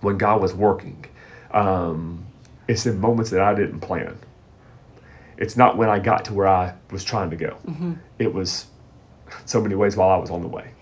when 0.00 0.16
god 0.16 0.40
was 0.40 0.54
working 0.54 1.04
um, 1.50 2.24
it's 2.68 2.86
in 2.86 3.00
moments 3.00 3.30
that 3.30 3.40
i 3.40 3.52
didn't 3.54 3.80
plan 3.80 4.16
it's 5.36 5.56
not 5.56 5.76
when 5.76 5.88
i 5.88 5.98
got 5.98 6.24
to 6.24 6.32
where 6.34 6.46
i 6.46 6.74
was 6.92 7.02
trying 7.02 7.30
to 7.30 7.36
go 7.36 7.56
Mm-hmm. 7.66 7.94
it 8.20 8.32
was 8.32 8.66
so 9.44 9.60
many 9.60 9.74
ways 9.74 9.96
while 9.96 10.10
i 10.10 10.16
was 10.16 10.30
on 10.30 10.42
the 10.42 10.48
way 10.48 10.72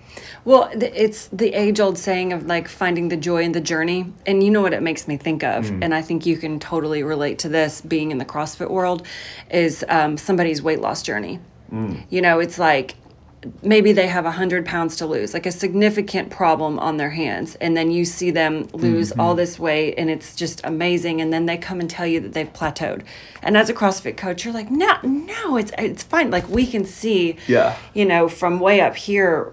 Well, 0.46 0.70
it's 0.72 1.26
the 1.28 1.52
age 1.52 1.80
old 1.80 1.98
saying 1.98 2.32
of 2.32 2.46
like 2.46 2.68
finding 2.68 3.08
the 3.08 3.16
joy 3.16 3.42
in 3.42 3.52
the 3.52 3.60
journey. 3.60 4.00
And 4.28 4.42
you 4.44 4.50
know 4.50 4.62
what 4.62 4.72
it 4.72 4.80
makes 4.80 5.06
me 5.08 5.16
think 5.18 5.42
of? 5.42 5.68
And 5.82 5.92
I 5.92 6.02
think 6.02 6.24
you 6.24 6.36
can 6.38 6.58
totally 6.60 7.02
relate 7.02 7.38
to 7.40 7.48
this 7.48 7.80
being 7.80 8.12
in 8.12 8.18
the 8.18 8.24
CrossFit 8.24 8.70
world 8.70 9.06
is 9.50 9.84
um, 9.88 10.16
somebody's 10.16 10.62
weight 10.62 10.80
loss 10.80 11.02
journey. 11.02 11.40
You 12.08 12.22
know, 12.22 12.38
it's 12.38 12.58
like 12.58 12.94
maybe 13.62 13.92
they 13.92 14.06
have 14.06 14.24
100 14.24 14.64
pounds 14.66 14.96
to 14.96 15.06
lose, 15.06 15.34
like 15.34 15.46
a 15.46 15.52
significant 15.52 16.30
problem 16.30 16.78
on 16.78 16.96
their 16.96 17.10
hands. 17.10 17.54
And 17.56 17.76
then 17.76 17.90
you 17.90 18.04
see 18.04 18.30
them 18.30 18.68
lose 18.72 19.12
all 19.12 19.30
mm-hmm. 19.30 19.38
this 19.38 19.58
weight 19.58 19.94
and 19.98 20.10
it's 20.10 20.34
just 20.34 20.60
amazing. 20.64 21.20
And 21.20 21.32
then 21.32 21.46
they 21.46 21.56
come 21.56 21.80
and 21.80 21.88
tell 21.88 22.06
you 22.06 22.20
that 22.20 22.32
they've 22.32 22.52
plateaued. 22.52 23.04
And 23.42 23.56
as 23.56 23.68
a 23.68 23.74
CrossFit 23.74 24.16
coach, 24.16 24.44
you're 24.44 24.54
like, 24.54 24.70
no, 24.70 24.98
no, 25.02 25.56
it's, 25.56 25.72
it's 25.78 26.02
fine. 26.02 26.30
Like 26.30 26.48
we 26.48 26.66
can 26.66 26.84
see, 26.84 27.36
Yeah. 27.46 27.76
you 27.94 28.04
know, 28.04 28.28
from 28.28 28.60
way 28.60 28.80
up 28.80 28.96
here 28.96 29.52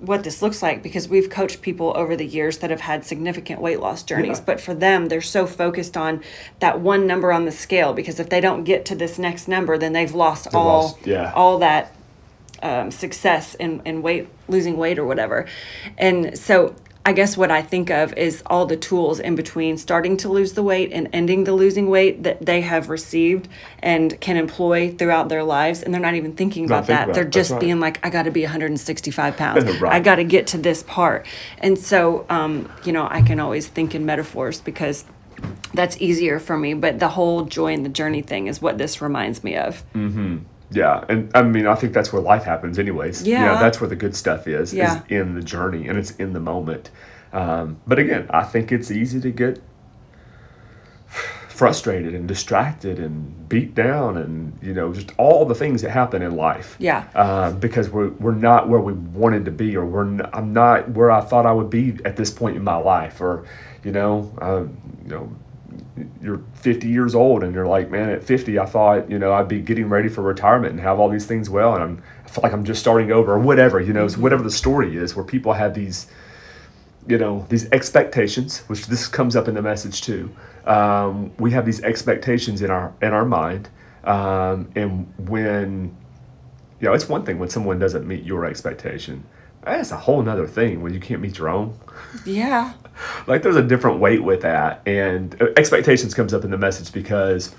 what 0.00 0.22
this 0.22 0.40
looks 0.40 0.62
like 0.62 0.82
because 0.82 1.08
we've 1.08 1.28
coached 1.28 1.60
people 1.60 1.92
over 1.96 2.14
the 2.14 2.24
years 2.24 2.58
that 2.58 2.70
have 2.70 2.80
had 2.80 3.04
significant 3.04 3.60
weight 3.60 3.80
loss 3.80 4.02
journeys 4.02 4.38
Yeah. 4.38 4.44
but 4.46 4.60
for 4.60 4.72
them 4.74 5.06
they're 5.06 5.20
so 5.20 5.46
focused 5.46 5.96
on 5.96 6.22
that 6.60 6.80
one 6.80 7.06
number 7.06 7.32
on 7.32 7.44
the 7.44 7.50
scale 7.50 7.92
because 7.92 8.20
if 8.20 8.28
they 8.28 8.40
don't 8.40 8.64
get 8.64 8.84
to 8.86 8.94
this 8.94 9.18
next 9.18 9.48
number 9.48 9.76
then 9.76 9.92
they've 9.92 10.14
lost 10.14 10.54
all 10.54 10.82
lost- 10.82 11.06
yeah. 11.06 11.32
all 11.34 11.58
that 11.58 11.93
um, 12.62 12.90
success 12.90 13.54
in, 13.56 13.80
in 13.84 14.02
weight 14.02 14.28
losing 14.48 14.76
weight 14.76 14.98
or 14.98 15.04
whatever 15.04 15.46
and 15.98 16.38
so 16.38 16.74
I 17.06 17.12
guess 17.12 17.36
what 17.36 17.50
I 17.50 17.60
think 17.60 17.90
of 17.90 18.14
is 18.14 18.42
all 18.46 18.64
the 18.64 18.78
tools 18.78 19.20
in 19.20 19.34
between 19.34 19.76
starting 19.76 20.16
to 20.18 20.30
lose 20.30 20.54
the 20.54 20.62
weight 20.62 20.90
and 20.90 21.10
ending 21.12 21.44
the 21.44 21.52
losing 21.52 21.90
weight 21.90 22.22
that 22.22 22.46
they 22.46 22.62
have 22.62 22.88
received 22.88 23.46
and 23.80 24.18
can 24.22 24.38
employ 24.38 24.90
throughout 24.90 25.28
their 25.28 25.44
lives. 25.44 25.82
And 25.82 25.92
they're 25.92 26.00
not 26.00 26.14
even 26.14 26.32
thinking 26.32 26.64
about 26.64 26.86
think 26.86 26.98
that. 26.98 27.04
about 27.04 27.14
they're 27.14 27.24
just 27.24 27.50
right. 27.50 27.60
being 27.60 27.78
like, 27.78 28.04
I 28.04 28.08
got 28.08 28.22
to 28.22 28.30
be 28.30 28.42
165 28.42 29.36
pounds. 29.36 29.64
Right. 29.74 29.92
I 29.92 30.00
got 30.00 30.16
to 30.16 30.24
get 30.24 30.46
to 30.48 30.58
this 30.58 30.82
part. 30.84 31.26
And 31.58 31.76
so, 31.76 32.26
um, 32.28 32.70
you 32.84 32.92
know, 32.92 33.08
I 33.10 33.22
can 33.22 33.40
always 33.40 33.66
think 33.66 33.94
in 33.94 34.06
metaphors 34.06 34.60
because 34.60 35.04
that's 35.74 36.00
easier 36.00 36.38
for 36.38 36.56
me. 36.56 36.74
But 36.74 37.00
the 37.00 37.08
whole 37.08 37.44
joy 37.44 37.72
in 37.72 37.82
the 37.82 37.88
journey 37.88 38.22
thing 38.22 38.46
is 38.46 38.62
what 38.62 38.78
this 38.78 39.02
reminds 39.02 39.42
me 39.42 39.56
of. 39.56 39.82
Yeah, 40.70 41.04
and 41.08 41.30
I 41.34 41.42
mean, 41.42 41.66
I 41.66 41.74
think 41.74 41.92
that's 41.92 42.12
where 42.12 42.22
life 42.22 42.44
happens, 42.44 42.78
anyways. 42.78 43.26
You 43.26 43.34
know, 43.34 43.52
Yeah. 43.52 43.60
that's 43.60 43.80
where 43.80 43.88
the 43.88 43.96
good 43.96 44.16
stuff 44.16 44.48
is. 44.48 44.72
Yeah. 44.74 44.96
Is 44.96 45.02
in 45.08 45.34
the 45.34 45.42
journey, 45.42 45.86
and 45.88 45.98
it's 45.98 46.12
in 46.16 46.32
the 46.32 46.40
moment. 46.40 46.90
Um, 47.32 47.76
but 47.86 47.98
again, 47.98 48.26
I 48.30 48.42
think 48.44 48.72
it's 48.72 48.90
easy 48.90 49.20
to 49.20 49.30
get 49.30 49.60
frustrated 51.48 52.14
and 52.14 52.26
distracted 52.26 52.98
and 52.98 53.48
beat 53.48 53.74
down, 53.74 54.16
and 54.16 54.58
you 54.62 54.74
know, 54.74 54.92
just 54.92 55.12
all 55.18 55.44
the 55.44 55.54
things 55.54 55.82
that 55.82 55.90
happen 55.90 56.22
in 56.22 56.34
life. 56.34 56.76
Yeah. 56.78 57.04
Uh, 57.14 57.52
because 57.52 57.90
we're 57.90 58.08
we're 58.18 58.34
not 58.34 58.68
where 58.68 58.80
we 58.80 58.92
wanted 58.92 59.44
to 59.44 59.50
be, 59.52 59.76
or 59.76 59.84
we're 59.84 60.06
n- 60.06 60.28
I'm 60.32 60.52
not 60.52 60.90
where 60.90 61.10
I 61.10 61.20
thought 61.20 61.46
I 61.46 61.52
would 61.52 61.70
be 61.70 61.96
at 62.04 62.16
this 62.16 62.30
point 62.30 62.56
in 62.56 62.64
my 62.64 62.76
life, 62.76 63.20
or 63.20 63.44
you 63.84 63.92
know, 63.92 64.32
uh, 64.40 64.60
you 65.04 65.10
know, 65.10 65.32
you're 66.20 66.42
50 66.54 66.88
years 66.88 67.14
old 67.14 67.42
and 67.42 67.54
you're 67.54 67.66
like, 67.66 67.90
man, 67.90 68.10
at 68.10 68.24
50, 68.24 68.58
I 68.58 68.66
thought, 68.66 69.10
you 69.10 69.18
know, 69.18 69.32
I'd 69.32 69.48
be 69.48 69.60
getting 69.60 69.88
ready 69.88 70.08
for 70.08 70.22
retirement 70.22 70.72
and 70.72 70.80
have 70.80 70.98
all 70.98 71.08
these 71.08 71.26
things 71.26 71.48
well. 71.50 71.74
And 71.74 71.82
I'm, 71.82 72.02
I 72.24 72.28
feel 72.28 72.42
like 72.42 72.52
I'm 72.52 72.64
just 72.64 72.80
starting 72.80 73.12
over 73.12 73.34
or 73.34 73.38
whatever, 73.38 73.80
you 73.80 73.92
know, 73.92 74.08
so 74.08 74.20
whatever 74.20 74.42
the 74.42 74.50
story 74.50 74.96
is 74.96 75.14
where 75.14 75.24
people 75.24 75.52
have 75.52 75.74
these, 75.74 76.06
you 77.06 77.18
know, 77.18 77.46
these 77.48 77.70
expectations, 77.70 78.60
which 78.66 78.86
this 78.86 79.06
comes 79.08 79.36
up 79.36 79.48
in 79.48 79.54
the 79.54 79.62
message 79.62 80.02
too. 80.02 80.34
Um, 80.64 81.32
we 81.38 81.50
have 81.52 81.66
these 81.66 81.82
expectations 81.82 82.62
in 82.62 82.70
our, 82.70 82.94
in 83.02 83.12
our 83.12 83.24
mind. 83.24 83.68
Um, 84.04 84.70
and 84.74 85.12
when, 85.28 85.96
you 86.80 86.88
know, 86.88 86.94
it's 86.94 87.08
one 87.08 87.24
thing 87.24 87.38
when 87.38 87.50
someone 87.50 87.78
doesn't 87.78 88.06
meet 88.06 88.24
your 88.24 88.44
expectation. 88.44 89.24
That's 89.64 89.90
a 89.90 89.96
whole 89.96 90.22
nother 90.22 90.46
thing 90.46 90.82
when 90.82 90.92
you 90.94 91.00
can't 91.00 91.20
meet 91.20 91.38
your 91.38 91.48
own 91.48 91.78
Yeah. 92.24 92.72
like 93.26 93.42
there's 93.42 93.56
a 93.56 93.62
different 93.62 93.98
weight 93.98 94.22
with 94.22 94.42
that 94.42 94.80
and 94.86 95.40
uh, 95.40 95.46
expectations 95.56 96.14
comes 96.14 96.32
up 96.32 96.44
in 96.44 96.50
the 96.50 96.58
message 96.58 96.92
because 96.92 97.54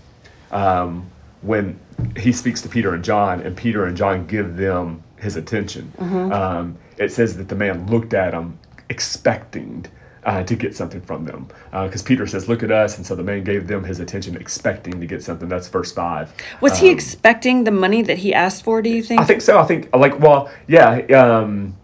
um, 0.52 1.06
when 1.42 1.80
he 2.18 2.32
speaks 2.32 2.62
to 2.62 2.70
peter 2.70 2.94
and 2.94 3.04
john 3.04 3.42
and 3.42 3.56
peter 3.58 3.86
and 3.86 3.98
john 3.98 4.26
give 4.28 4.56
them 4.58 5.04
his 5.18 5.36
attention 5.36 5.92
um, 6.00 6.78
it 6.98 7.12
says 7.12 7.36
that 7.38 7.50
the 7.50 7.56
man 7.56 7.86
looked 7.88 8.14
at 8.14 8.32
them 8.32 8.58
expecting 8.90 9.86
uh, 10.24 10.42
to 10.44 10.56
get 10.56 10.76
something 10.76 11.02
from 11.02 11.26
them 11.26 11.48
because 11.72 12.02
peter 12.02 12.26
says 12.26 12.48
look 12.48 12.64
at 12.64 12.72
us 12.72 12.98
and 12.98 13.06
so 13.06 13.14
the 13.16 13.24
man 13.24 13.44
gave 13.44 13.68
them 13.68 13.84
his 13.84 14.00
attention 14.00 14.36
expecting 14.38 15.00
to 15.00 15.06
get 15.06 15.22
something 15.22 15.50
that's 15.50 15.68
verse 15.68 15.92
5 15.92 16.34
Was 16.62 16.80
he 16.80 16.90
expecting 16.90 17.64
the 17.66 17.72
money 17.72 18.02
that 18.04 18.20
he 18.20 18.34
asked 18.34 18.64
for, 18.64 18.82
do 18.82 18.90
you 18.90 19.04
think? 19.04 19.22
I 19.22 19.26
think 19.26 19.42
so. 19.42 19.60
I 19.60 19.66
think 19.66 19.94
like 19.96 20.20
well, 20.20 20.50
yeah. 20.68 20.98
Um, 21.08 21.76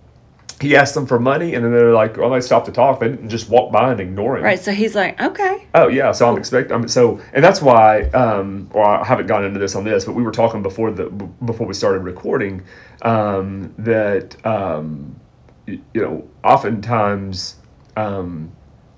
he 0.61 0.75
asked 0.75 0.93
them 0.93 1.05
for 1.05 1.19
money, 1.19 1.55
and 1.55 1.65
then 1.65 1.71
they're 1.71 1.93
like, 1.93 2.17
"Oh, 2.17 2.29
they 2.29 2.41
stopped 2.41 2.67
to 2.67 2.71
talk." 2.71 2.99
They 2.99 3.09
didn't 3.09 3.29
just 3.29 3.49
walk 3.49 3.71
by 3.71 3.91
and 3.91 3.99
ignore 3.99 4.37
him. 4.37 4.43
right. 4.43 4.59
So 4.59 4.71
he's 4.71 4.95
like, 4.95 5.19
okay. 5.21 5.67
Oh 5.73 5.87
yeah, 5.87 6.11
so 6.11 6.29
I'm 6.29 6.37
expecting. 6.37 6.73
I'm, 6.73 6.87
so 6.87 7.19
and 7.33 7.43
that's 7.43 7.61
why. 7.61 8.03
Um, 8.09 8.69
well, 8.73 8.85
I 8.85 9.03
haven't 9.03 9.27
gone 9.27 9.43
into 9.43 9.59
this 9.59 9.75
on 9.75 9.83
this, 9.83 10.05
but 10.05 10.13
we 10.13 10.23
were 10.23 10.31
talking 10.31 10.61
before 10.61 10.91
the 10.91 11.09
before 11.09 11.67
we 11.67 11.73
started 11.73 11.99
recording 11.99 12.63
um, 13.01 13.73
that 13.77 14.45
um, 14.45 15.19
you 15.67 15.81
know 15.95 16.27
oftentimes 16.43 17.55
um, 17.97 18.51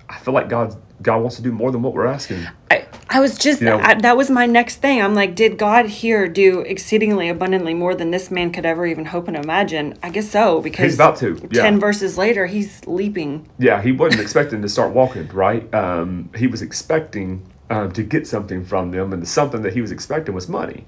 I 0.10 0.20
feel 0.20 0.34
like 0.34 0.50
God 0.50 0.76
God 1.02 1.18
wants 1.18 1.36
to 1.38 1.42
do 1.42 1.52
more 1.52 1.72
than 1.72 1.82
what 1.82 1.94
we're 1.94 2.08
asking. 2.08 2.46
I, 2.70 2.83
I 3.14 3.20
was 3.20 3.38
just, 3.38 3.62
You 3.62 3.68
know- 3.68 3.80
I, 3.80 3.94
that 3.94 4.18
was 4.18 4.32
my 4.32 4.48
next 4.48 4.78
thing. 4.78 5.00
I'm 5.00 5.14
like, 5.14 5.36
did 5.36 5.60
God 5.60 5.86
here 5.86 6.28
do 6.28 6.62
exceedingly 6.62 7.30
abundantly 7.30 7.76
more 7.76 7.94
than 7.94 8.10
this 8.10 8.32
man 8.32 8.52
could 8.52 8.66
ever 8.66 8.88
even 8.88 9.06
hope 9.06 9.28
and 9.28 9.38
imagine? 9.38 9.96
I 10.02 10.10
guess 10.10 10.32
so, 10.32 10.62
because 10.62 10.86
He's 10.86 10.96
about 10.96 11.18
to, 11.18 11.40
yeah. 11.52 11.62
10 11.62 11.80
verses 11.80 12.18
later, 12.18 12.48
he's 12.48 12.86
leaping. 12.88 13.48
Yeah, 13.60 13.84
he 13.84 13.92
wasn't 13.92 14.24
expecting 14.24 14.64
to 14.64 14.70
start 14.70 14.94
walking, 14.94 15.28
right? 15.28 15.72
Um, 15.76 16.32
he 16.36 16.48
was 16.48 16.64
expecting 16.64 17.46
um, 17.70 17.92
to 17.92 18.02
get 18.02 18.26
something 18.28 18.66
from 18.66 18.90
them, 18.90 19.14
and 19.14 19.22
the 19.22 19.28
something 19.28 19.62
that 19.62 19.74
he 19.74 19.82
was 19.82 19.92
expecting 19.92 20.34
was 20.34 20.50
money. 20.50 20.86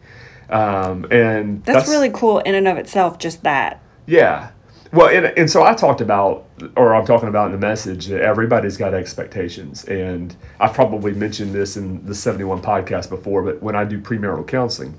Um, 0.49 1.05
and 1.11 1.63
That's, 1.63 1.87
really 1.87 2.09
cool 2.09 2.39
in 2.39 2.55
and 2.55 2.67
of 2.67 2.77
itself, 2.77 3.19
just 3.19 3.43
that. 3.43 3.81
Yeah. 4.07 4.49
Well, 4.95 5.09
and, 5.09 5.25
and 5.37 5.51
so 5.51 5.61
I 5.61 5.73
talked 5.73 5.99
about, 5.99 6.45
or 6.77 6.95
I'm 6.95 7.05
talking 7.05 7.27
about 7.27 7.47
in 7.47 7.51
the 7.51 7.57
message, 7.57 8.05
that 8.05 8.21
everybody's 8.21 8.77
got 8.77 8.93
expectations. 8.93 9.83
And 9.83 10.33
I've 10.57 10.73
probably 10.73 11.11
mentioned 11.11 11.53
this 11.53 11.75
in 11.75 12.05
the 12.05 12.15
71 12.15 12.61
podcast 12.61 13.09
before, 13.09 13.43
but 13.43 13.61
when 13.61 13.75
I 13.75 13.83
do 13.83 13.99
premarital 13.99 14.47
counseling, 14.47 14.97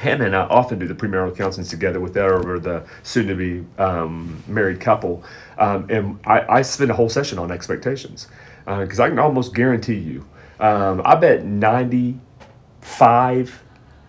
Hannah 0.00 0.24
and 0.24 0.34
I 0.34 0.46
often 0.46 0.80
do 0.80 0.88
the 0.88 0.94
premarital 0.94 1.36
counseling 1.36 1.68
together 1.68 2.00
with 2.00 2.16
or 2.16 2.58
the 2.58 2.84
soon 3.04 3.28
to 3.28 3.36
be 3.36 3.64
um, 3.80 4.42
married 4.48 4.80
couple. 4.80 5.22
Um, 5.56 5.86
and 5.88 6.18
I, 6.26 6.56
I 6.56 6.62
spend 6.62 6.90
a 6.90 6.94
whole 6.94 7.08
session 7.08 7.38
on 7.38 7.52
expectations 7.52 8.26
because 8.64 8.98
I 8.98 9.08
can 9.08 9.20
almost 9.20 9.54
guarantee 9.54 9.98
you, 9.98 10.26
um, 10.58 11.00
I 11.04 11.14
bet 11.14 11.44
95, 11.44 13.62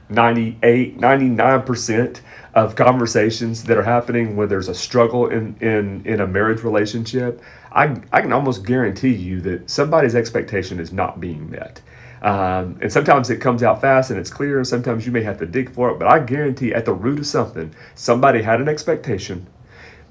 98, 0.09 0.99
99% 0.99 2.21
of 2.53 2.75
conversations 2.75 3.63
that 3.65 3.77
are 3.77 3.83
happening 3.83 4.35
where 4.35 4.47
there's 4.47 4.67
a 4.67 4.73
struggle 4.73 5.27
in, 5.27 5.55
in, 5.59 6.01
in 6.05 6.21
a 6.21 6.27
marriage 6.27 6.63
relationship, 6.63 7.41
I, 7.71 8.01
I 8.11 8.21
can 8.21 8.33
almost 8.33 8.65
guarantee 8.65 9.13
you 9.13 9.41
that 9.41 9.69
somebody's 9.69 10.15
expectation 10.15 10.79
is 10.79 10.91
not 10.91 11.19
being 11.19 11.49
met. 11.49 11.81
Um, 12.21 12.79
and 12.81 12.91
sometimes 12.91 13.29
it 13.29 13.37
comes 13.37 13.61
out 13.61 13.81
fast 13.81 14.09
and 14.09 14.19
it's 14.19 14.31
clear, 14.31 14.57
and 14.57 14.67
sometimes 14.67 15.05
you 15.05 15.11
may 15.11 15.21
have 15.21 15.37
to 15.39 15.45
dig 15.45 15.71
for 15.71 15.91
it. 15.91 15.99
But 15.99 16.07
I 16.07 16.19
guarantee 16.19 16.73
at 16.73 16.85
the 16.85 16.93
root 16.93 17.19
of 17.19 17.27
something, 17.27 17.73
somebody 17.93 18.41
had 18.41 18.59
an 18.59 18.67
expectation. 18.67 19.45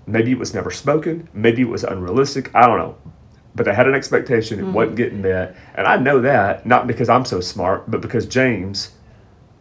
Maybe 0.07 0.31
it 0.31 0.39
was 0.39 0.55
never 0.55 0.71
spoken, 0.71 1.29
maybe 1.35 1.63
it 1.63 1.69
was 1.69 1.83
unrealistic, 1.83 2.55
I 2.55 2.67
don't 2.67 2.79
know. 2.79 2.97
But 3.57 3.65
they 3.65 3.75
had 3.75 3.89
an 3.89 3.95
expectation, 3.95 4.61
it 4.61 4.71
wasn't 4.71 4.97
getting 4.97 5.23
met. 5.23 5.57
And 5.75 5.87
I 5.87 5.97
know 5.97 6.21
that, 6.21 6.65
not 6.65 6.87
because 6.87 7.09
I'm 7.09 7.25
so 7.25 7.41
smart, 7.41 7.91
but 7.91 8.03
because 8.03 8.27
James, 8.27 8.93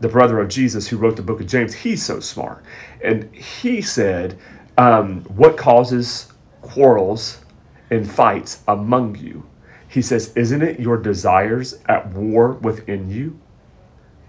the 0.05 0.11
brother 0.11 0.39
of 0.39 0.49
Jesus 0.49 0.89
who 0.89 0.97
wrote 0.97 1.15
the 1.15 1.23
book 1.23 1.41
of 1.41 1.47
James, 1.47 1.73
he's 1.73 2.05
so 2.05 2.19
smart. 2.19 2.63
And 3.03 3.33
he 3.33 3.81
said, 3.81 4.37
um, 4.77 5.21
What 5.23 5.57
causes 5.57 6.31
quarrels 6.61 7.39
and 7.89 8.09
fights 8.09 8.61
among 8.67 9.15
you? 9.17 9.49
He 9.87 10.03
says, 10.03 10.31
Isn't 10.35 10.61
it 10.61 10.79
your 10.79 10.97
desires 10.97 11.79
at 11.87 12.09
war 12.09 12.51
within 12.51 13.09
you? 13.09 13.39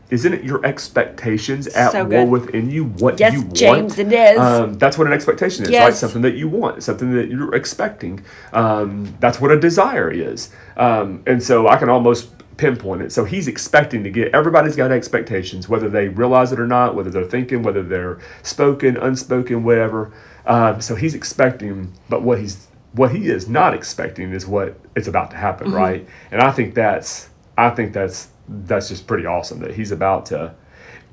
Isn't 0.09 0.33
it 0.33 0.45
your 0.45 0.65
expectations 0.65 1.67
at 1.67 1.93
So 1.93 2.05
war 2.05 2.25
within 2.25 2.71
you? 2.71 2.85
What 2.85 3.21
Yes, 3.21 3.35
you 3.35 3.43
want? 3.43 3.57
James, 3.57 3.99
it 3.99 4.12
is. 4.12 4.39
Um, 4.39 4.75
that's 4.75 4.97
what 4.97 5.07
an 5.09 5.12
expectation 5.12 5.65
is, 5.65 5.71
right? 5.71 5.89
Yes. 5.89 5.99
Something 5.99 6.23
that 6.23 6.37
you 6.37 6.49
want, 6.49 6.83
something 6.85 7.12
that 7.15 7.29
you're 7.29 7.55
expecting. 7.55 8.25
Um, 8.55 9.15
that's 9.21 9.41
what 9.41 9.51
a 9.51 9.61
desire 9.61 10.11
is. 10.11 10.51
Um, 10.79 11.23
and 11.27 11.43
so 11.43 11.69
I 11.69 11.77
can 11.77 11.91
almost 11.91 12.31
pinpoint 12.57 13.03
it. 13.03 13.12
So 13.12 13.25
he's 13.25 13.49
expecting 13.49 14.03
to 14.05 14.11
get, 14.11 14.35
everybody's 14.35 14.77
got 14.77 14.90
expectations, 14.90 15.69
whether 15.69 15.88
they 15.88 16.09
realize 16.09 16.53
it 16.53 16.61
or 16.61 16.66
not, 16.66 16.95
whether 16.95 17.11
they're 17.11 17.25
thinking, 17.25 17.62
whether 17.62 17.83
they're 17.83 18.19
spoken, 18.42 18.97
unspoken, 18.97 19.64
whatever. 19.64 20.12
Um, 20.47 20.81
so 20.81 20.95
he's 20.95 21.14
expecting, 21.14 21.92
but 22.09 22.23
what 22.23 22.38
he's, 22.38 22.69
what 22.92 23.14
he 23.14 23.29
is 23.29 23.49
not 23.49 23.75
expecting 23.75 24.33
is 24.33 24.47
what 24.47 24.79
is 24.95 25.07
about 25.07 25.31
to 25.33 25.37
happen, 25.37 25.71
right? 25.71 26.09
And 26.31 26.40
I 26.40 26.51
think 26.51 26.75
that's, 26.75 27.29
I 27.59 27.71
think 27.71 27.92
that's, 27.92 28.29
that's 28.49 28.88
just 28.88 29.07
pretty 29.07 29.27
awesome 29.27 29.59
that 29.61 29.75
he's 29.75 29.90
about 29.90 30.27
to, 30.27 30.55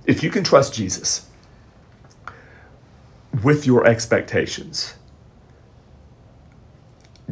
if 0.05 0.23
you 0.23 0.29
can 0.29 0.43
trust 0.43 0.73
Jesus, 0.73 1.29
with 3.43 3.65
your 3.65 3.85
expectations. 3.87 4.93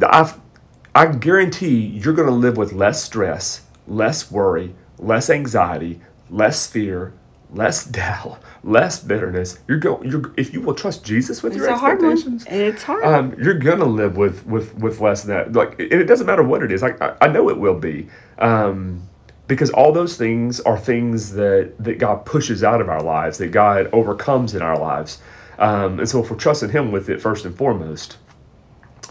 I've, 0.01 0.39
I 0.95 1.05
guarantee 1.05 1.77
you're 1.77 2.13
going 2.13 2.27
to 2.27 2.33
live 2.33 2.57
with 2.57 2.73
less 2.73 3.03
stress, 3.03 3.61
less 3.91 4.31
worry, 4.31 4.73
less 4.97 5.29
anxiety, 5.29 6.01
less 6.29 6.67
fear, 6.67 7.13
less 7.51 7.85
doubt, 7.99 8.39
less 8.63 9.01
bitterness. 9.01 9.59
You're 9.67 9.79
going. 9.79 10.09
You're 10.09 10.33
if 10.37 10.53
you 10.53 10.61
will 10.61 10.73
trust 10.73 11.03
Jesus 11.03 11.43
with 11.43 11.53
It's 11.53 11.59
your 11.59 11.69
a 11.69 11.77
hard 11.77 12.01
expectations. 12.01 12.45
It's 12.47 12.83
hard. 12.83 13.03
Um, 13.03 13.35
you're 13.41 13.55
gonna 13.55 13.85
live 13.85 14.17
with 14.17 14.45
with 14.45 14.73
with 14.75 14.99
less 15.01 15.23
than 15.23 15.35
that. 15.35 15.53
Like, 15.53 15.79
and 15.79 15.93
it 15.93 16.05
doesn't 16.05 16.27
matter 16.27 16.43
what 16.43 16.63
it 16.63 16.71
is. 16.71 16.81
Like, 16.81 17.01
I, 17.01 17.15
I 17.21 17.27
know 17.27 17.49
it 17.49 17.57
will 17.57 17.79
be, 17.79 18.07
um, 18.39 19.07
because 19.47 19.69
all 19.71 19.91
those 19.91 20.15
things 20.17 20.59
are 20.61 20.77
things 20.79 21.33
that 21.33 21.73
that 21.79 21.99
God 21.99 22.25
pushes 22.25 22.63
out 22.63 22.81
of 22.81 22.89
our 22.89 23.01
lives, 23.03 23.37
that 23.39 23.51
God 23.51 23.89
overcomes 23.93 24.55
in 24.55 24.61
our 24.61 24.77
lives. 24.77 25.19
Um, 25.59 25.99
and 25.99 26.09
so, 26.09 26.23
if 26.23 26.31
we're 26.31 26.37
trusting 26.37 26.69
Him 26.69 26.91
with 26.91 27.09
it 27.09 27.21
first 27.21 27.45
and 27.45 27.55
foremost, 27.55 28.17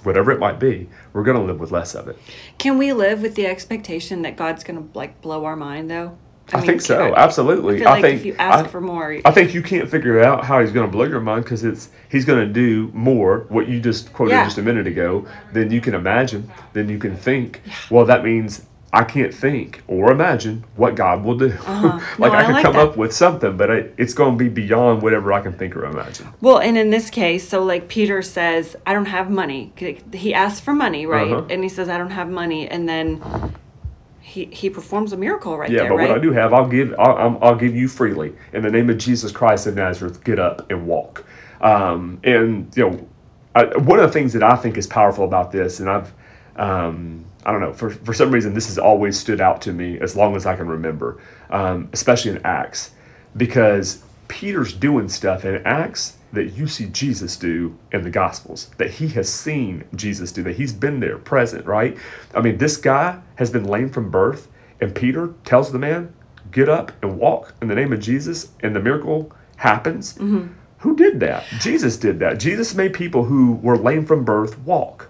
whatever 0.05 0.31
it 0.33 0.39
might 0.39 0.59
be, 0.59 0.89
we're 1.13 1.23
gonna 1.25 1.43
live 1.45 1.61
with 1.61 1.71
less 1.71 1.95
of 1.95 2.09
it. 2.09 2.19
Can 2.59 2.79
we 2.79 2.93
live 2.93 3.23
with 3.23 3.35
the 3.35 3.47
expectation 3.47 4.23
that 4.23 4.37
God's 4.37 4.65
going 4.65 4.77
to 4.91 4.99
like 4.99 5.21
blow 5.21 5.45
our 5.45 5.57
mind 5.57 5.91
though? 5.91 6.17
I, 6.53 6.57
mean, 6.57 6.67
think 6.67 6.81
so. 6.81 6.99
I- 7.13 7.23
Absolutely. 7.23 7.85
I 7.87 7.91
like 7.93 8.03
think 8.03 8.21
if 8.21 8.27
you 8.27 8.35
ask 8.39 8.65
I- 8.65 8.69
for 8.69 8.81
more, 8.81 9.19
I 9.25 9.31
think 9.31 9.55
you 9.55 9.63
can't 9.63 9.89
figure 9.89 10.21
out 10.21 10.45
how 10.45 10.61
he's 10.61 10.73
going 10.73 10.85
to 10.87 10.91
blow 10.91 11.05
your 11.05 11.21
mind 11.21 11.45
because 11.45 11.63
it's 11.63 11.91
he's 12.09 12.25
going 12.25 12.45
to 12.47 12.53
do 12.53 12.91
more 12.93 13.47
what 13.51 13.69
you 13.69 13.79
just 13.81 14.13
quoted 14.13 14.33
Yeah. 14.33 14.45
just 14.45 14.59
a 14.59 14.63
minute 14.63 14.87
ago 14.89 15.27
than 15.53 15.71
you 15.71 15.81
can 15.81 15.95
imagine, 15.95 16.51
than 16.73 16.89
you 16.89 16.99
can 16.99 17.17
think. 17.17 17.61
Well, 17.89 18.05
that 18.07 18.25
means 18.25 18.67
I 18.93 19.05
can't 19.05 19.33
think 19.33 19.83
or 19.87 20.11
imagine 20.11 20.65
what 20.75 20.97
God 20.97 21.25
will 21.25 21.37
do. 21.39 21.51
Uh-huh. 21.53 22.01
like 22.19 22.33
No, 22.33 22.39
I 22.39 22.41
I 22.41 22.45
can 22.45 22.53
like 22.55 22.65
come 22.65 22.73
that. 22.75 22.89
up 22.89 22.97
with 22.97 23.13
something, 23.13 23.57
but 23.57 23.71
I, 23.71 23.85
it's 23.97 24.15
going 24.15 24.37
to 24.37 24.45
be 24.45 24.49
beyond 24.49 25.03
whatever 25.03 25.33
I 25.33 25.41
can 25.41 25.53
think 25.53 25.77
or 25.77 25.85
imagine. 25.85 26.29
Well, 26.41 26.59
and 26.59 26.77
in 26.77 26.91
this 26.91 27.09
case, 27.11 27.49
so 27.49 27.63
like 27.63 27.89
Peter 27.89 28.21
says, 28.23 28.75
I 28.87 28.93
don't 28.93 29.07
have 29.07 29.31
money. 29.31 29.73
He 30.13 30.35
asks 30.35 30.59
for 30.61 30.75
money, 30.75 31.07
right? 31.07 31.31
Uh-huh. 31.31 31.47
And 31.51 31.63
he 31.63 31.69
says, 31.69 31.89
I 31.89 31.99
don't 31.99 32.11
have 32.11 32.29
money. 32.29 32.69
And 32.69 32.89
then 32.89 33.23
he, 34.21 34.47
he 34.47 34.69
performs 34.71 35.13
a 35.13 35.17
miracle 35.17 35.57
right 35.57 35.71
Yeah, 35.71 35.81
there, 35.83 35.91
but 35.91 35.97
right? 35.97 36.09
what 36.09 36.19
I 36.19 36.21
do 36.21 36.33
have, 36.33 36.53
I'll 36.53 36.69
give. 36.69 36.95
I'll, 36.99 37.39
I'll 37.43 37.57
give 37.57 37.75
you 37.75 37.87
freely 37.89 38.33
in 38.53 38.63
the 38.63 38.71
name 38.71 38.91
of 38.91 38.99
Jesus 38.99 39.31
Christ 39.33 39.67
of 39.69 39.77
Nazareth. 39.77 40.25
Get 40.25 40.39
up 40.39 40.69
and 40.71 40.87
walk. 40.87 41.25
Um, 41.61 42.21
and 42.25 42.75
you 42.77 42.91
know, 42.91 43.09
I, 43.55 43.65
one 43.77 43.99
of 44.01 44.07
the 44.07 44.13
things 44.13 44.33
that 44.33 44.43
I 44.43 44.57
think 44.57 44.77
is 44.77 44.87
powerful 44.87 45.25
about 45.25 45.53
this, 45.53 45.79
and 45.81 45.89
I've, 45.91 46.13
um, 46.57 47.25
I 47.45 47.53
don't 47.53 47.61
know, 47.61 47.73
for 47.73 47.91
for 47.91 48.13
some 48.13 48.31
reason, 48.31 48.55
this 48.55 48.67
has 48.67 48.79
always 48.79 49.19
stood 49.19 49.41
out 49.41 49.63
to 49.63 49.73
me 49.73 49.99
as 49.99 50.17
long 50.17 50.37
as 50.37 50.47
I 50.47 50.57
can 50.57 50.69
remember, 50.69 51.21
um, 51.51 51.89
especially 51.93 52.33
in 52.33 52.41
Acts, 52.45 52.91
because 53.37 54.03
Peter's 54.29 54.73
doing 54.73 55.09
stuff 55.09 55.45
in 55.45 55.67
Acts 55.67 56.17
that 56.33 56.53
you 56.57 56.67
see 56.69 56.87
Jesus 56.87 57.37
do 57.37 57.77
in 57.93 58.05
the 58.05 58.11
Gospels, 58.11 58.71
that 58.79 58.91
he 58.93 59.09
has 59.09 59.29
seen 59.29 59.85
Jesus 59.95 60.31
do, 60.31 60.43
that 60.45 60.57
he's 60.57 60.73
been 60.73 61.01
there, 61.01 61.19
present, 61.19 61.67
right? 61.67 61.97
I 62.35 62.41
mean, 62.41 62.59
this 62.59 62.77
guy 62.77 63.21
has 63.37 63.51
been 63.51 63.65
lame 63.65 63.91
from 63.91 64.11
birth, 64.11 64.47
and 64.81 64.95
Peter 64.95 65.35
tells 65.45 65.73
the 65.73 65.79
man, 65.79 66.15
Get 66.53 66.69
up 66.69 66.93
and 67.03 67.19
walk 67.19 67.55
in 67.63 67.69
the 67.69 67.75
name 67.75 67.93
of 67.93 68.01
Jesus, 68.01 68.49
and 68.61 68.75
the 68.75 68.81
miracle 68.81 69.33
happens. 69.57 70.17
Who 70.79 70.97
did 70.97 71.21
that? 71.21 71.45
Jesus 71.61 71.97
did 71.97 72.19
that. 72.21 72.39
Jesus 72.41 72.75
made 72.75 72.95
people 72.95 73.25
who 73.25 73.53
were 73.53 73.77
lame 73.77 74.07
from 74.07 74.25
birth 74.25 74.59
walk. 74.61 75.10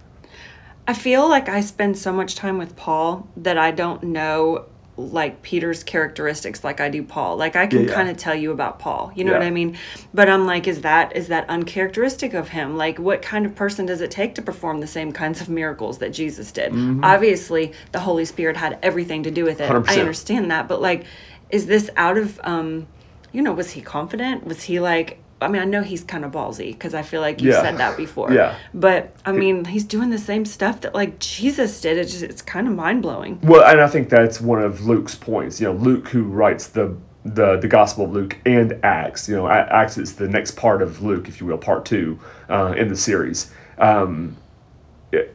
I 0.91 0.93
feel 0.93 1.29
like 1.29 1.49
I 1.49 1.61
spend 1.61 1.97
so 1.97 2.13
much 2.13 2.35
time 2.35 2.59
with 2.59 2.75
Paul 2.75 3.29
that 3.37 3.57
I 3.57 3.71
don't 3.71 4.03
know 4.03 4.67
like 4.97 5.41
Peter's 5.41 5.85
characteristics 5.85 6.65
like 6.65 6.81
I 6.81 6.89
do 6.89 7.05
Paul. 7.05 7.37
Like 7.37 7.55
I 7.55 7.69
can 7.69 7.83
Yeah, 7.83 7.87
yeah. 7.91 7.95
kind 7.95 8.09
of 8.09 8.17
tell 8.17 8.35
you 8.35 8.51
about 8.51 8.81
Paul. 8.81 9.13
You 9.15 9.23
know 9.23 9.31
Yeah. 9.31 9.39
what 9.39 9.47
I 9.47 9.51
mean? 9.51 9.79
But 10.13 10.29
I'm 10.29 10.47
like 10.47 10.67
is 10.67 10.81
that 10.81 11.15
is 11.15 11.29
that 11.29 11.49
uncharacteristic 11.49 12.35
of 12.35 12.49
him? 12.49 12.77
Like 12.77 12.99
what 12.99 13.23
kind 13.23 13.47
of 13.47 13.55
person 13.55 13.87
does 13.87 14.01
it 14.01 14.11
take 14.11 14.35
to 14.35 14.43
perform 14.43 14.81
the 14.81 14.89
same 14.89 15.13
kinds 15.13 15.41
of 15.41 15.49
miracles 15.49 15.99
that 15.99 16.11
Jesus 16.11 16.51
did? 16.51 16.73
Mm-hmm. 16.73 17.05
Obviously, 17.05 17.73
the 17.93 18.01
Holy 18.01 18.25
Spirit 18.25 18.57
had 18.57 18.77
everything 18.83 19.23
to 19.23 19.31
do 19.31 19.45
with 19.45 19.61
it. 19.61 19.71
100%. 19.71 19.89
I 19.91 20.01
understand 20.01 20.51
that, 20.51 20.67
but 20.67 20.83
like 20.83 21.05
is 21.51 21.67
this 21.67 21.89
out 21.97 22.19
of 22.19 22.41
um 22.43 22.89
you 23.31 23.43
know, 23.43 23.53
was 23.53 23.71
he 23.71 23.81
confident? 23.81 24.45
Was 24.45 24.65
he 24.65 24.81
like 24.81 25.19
I 25.43 25.49
mean, 25.49 25.63
I 25.63 25.65
know 25.65 25.83
he's 25.83 26.05
kind 26.05 26.25
of 26.25 26.33
ballsy 26.33 26.73
because 26.73 26.95
I 26.95 27.03
feel 27.03 27.21
like 27.21 27.41
you 27.41 27.51
Yeah. 27.51 27.63
said 27.63 27.79
that 27.79 27.97
before. 27.97 28.33
Yeah. 28.33 28.55
But 28.75 29.15
I 29.25 29.33
mean, 29.33 29.65
he's 29.65 29.85
doing 29.85 30.11
the 30.11 30.19
same 30.19 30.45
stuff 30.45 30.83
that 30.83 30.95
like 30.95 31.19
Jesus 31.19 31.81
did. 31.81 31.97
It's 31.99 32.13
just 32.13 32.23
it's 32.25 32.43
kind 32.43 32.69
of 32.69 32.75
mind 32.75 33.03
blowing. 33.03 33.39
Well, 33.43 33.65
and 33.65 33.81
I 33.81 33.87
think 33.89 34.09
that's 34.11 34.41
one 34.41 34.63
of 34.63 34.87
Luke's 34.87 35.15
points. 35.15 35.61
You 35.61 35.69
know, 35.69 35.75
Luke, 35.75 36.09
who 36.09 36.25
writes 36.25 36.67
the 36.69 36.95
the 37.25 37.57
the 37.59 37.69
Gospel 37.69 38.05
of 38.07 38.13
Luke 38.13 38.37
and 38.45 38.79
Acts. 38.83 39.29
You 39.29 39.37
know, 39.37 39.49
Acts 39.49 39.99
is 39.99 40.17
the 40.17 40.29
next 40.29 40.53
part 40.53 40.83
of 40.83 41.03
Luke, 41.03 41.29
if 41.29 41.41
you 41.41 41.47
will, 41.47 41.59
part 41.59 41.85
two 41.85 42.19
uh, 42.49 42.75
in 42.77 42.89
the 42.89 42.97
series. 42.97 43.51
Um, 43.79 44.37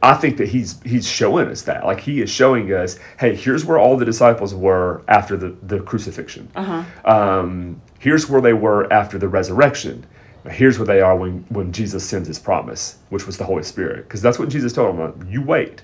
I 0.02 0.14
think 0.14 0.38
that 0.38 0.48
he's 0.48 0.80
he's 0.84 1.06
showing 1.06 1.48
us 1.48 1.62
that, 1.62 1.84
like 1.84 2.00
he 2.00 2.22
is 2.22 2.30
showing 2.30 2.72
us, 2.72 2.98
hey, 3.20 3.34
here's 3.34 3.64
where 3.64 3.78
all 3.78 3.96
the 3.98 4.06
disciples 4.06 4.54
were 4.54 5.02
after 5.06 5.36
the 5.36 5.54
the 5.62 5.80
crucifixion. 5.80 6.48
Uh-huh. 6.56 6.82
Um, 7.04 7.82
here's 8.06 8.28
where 8.28 8.40
they 8.40 8.52
were 8.52 8.90
after 8.92 9.18
the 9.18 9.26
resurrection. 9.26 10.06
Here's 10.48 10.78
where 10.78 10.86
they 10.86 11.00
are 11.00 11.16
when 11.16 11.44
when 11.48 11.72
Jesus 11.72 12.08
sends 12.08 12.28
His 12.28 12.38
promise, 12.38 12.98
which 13.08 13.26
was 13.26 13.36
the 13.36 13.42
Holy 13.42 13.64
Spirit, 13.64 14.04
because 14.04 14.22
that's 14.22 14.38
what 14.38 14.48
Jesus 14.48 14.72
told 14.72 14.96
them. 14.96 15.26
You 15.28 15.42
wait. 15.42 15.82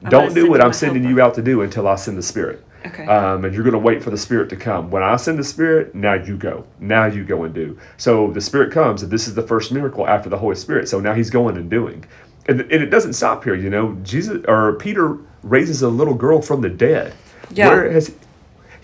gonna 0.00 0.10
Don't 0.10 0.34
do 0.34 0.48
what 0.48 0.64
I'm 0.64 0.72
sending 0.72 1.02
helper." 1.02 1.14
you 1.14 1.22
out 1.22 1.34
to 1.34 1.42
do 1.42 1.60
until 1.60 1.86
I 1.86 1.96
send 1.96 2.16
the 2.16 2.22
Spirit. 2.22 2.64
Okay. 2.86 3.04
Um, 3.06 3.44
and 3.44 3.52
you're 3.54 3.64
going 3.64 3.72
to 3.72 3.86
wait 3.90 4.02
for 4.02 4.10
the 4.10 4.16
Spirit 4.16 4.48
to 4.50 4.56
come. 4.56 4.90
When 4.90 5.02
I 5.02 5.16
send 5.16 5.36
the 5.38 5.44
Spirit, 5.44 5.94
now 5.94 6.14
you 6.14 6.38
go. 6.38 6.64
Now 6.78 7.04
you 7.06 7.22
go 7.24 7.42
and 7.42 7.52
do. 7.52 7.76
So 7.98 8.30
the 8.30 8.40
Spirit 8.40 8.72
comes, 8.72 9.02
and 9.02 9.10
this 9.10 9.26
is 9.28 9.34
the 9.34 9.42
first 9.42 9.72
miracle 9.72 10.06
after 10.06 10.30
the 10.30 10.38
Holy 10.38 10.54
Spirit. 10.54 10.88
So 10.88 11.00
now 11.00 11.12
He's 11.12 11.28
going 11.28 11.58
and 11.58 11.68
doing. 11.68 12.04
And, 12.46 12.60
and 12.60 12.82
it 12.82 12.86
doesn't 12.86 13.12
stop 13.12 13.44
here. 13.44 13.54
You 13.54 13.68
know, 13.68 13.98
Jesus 14.04 14.42
or 14.48 14.74
Peter 14.74 15.18
raises 15.42 15.82
a 15.82 15.88
little 15.88 16.14
girl 16.14 16.40
from 16.40 16.62
the 16.62 16.70
dead. 16.70 17.12
Yeah. 17.50 17.68
Where 17.68 17.90
has 17.90 18.14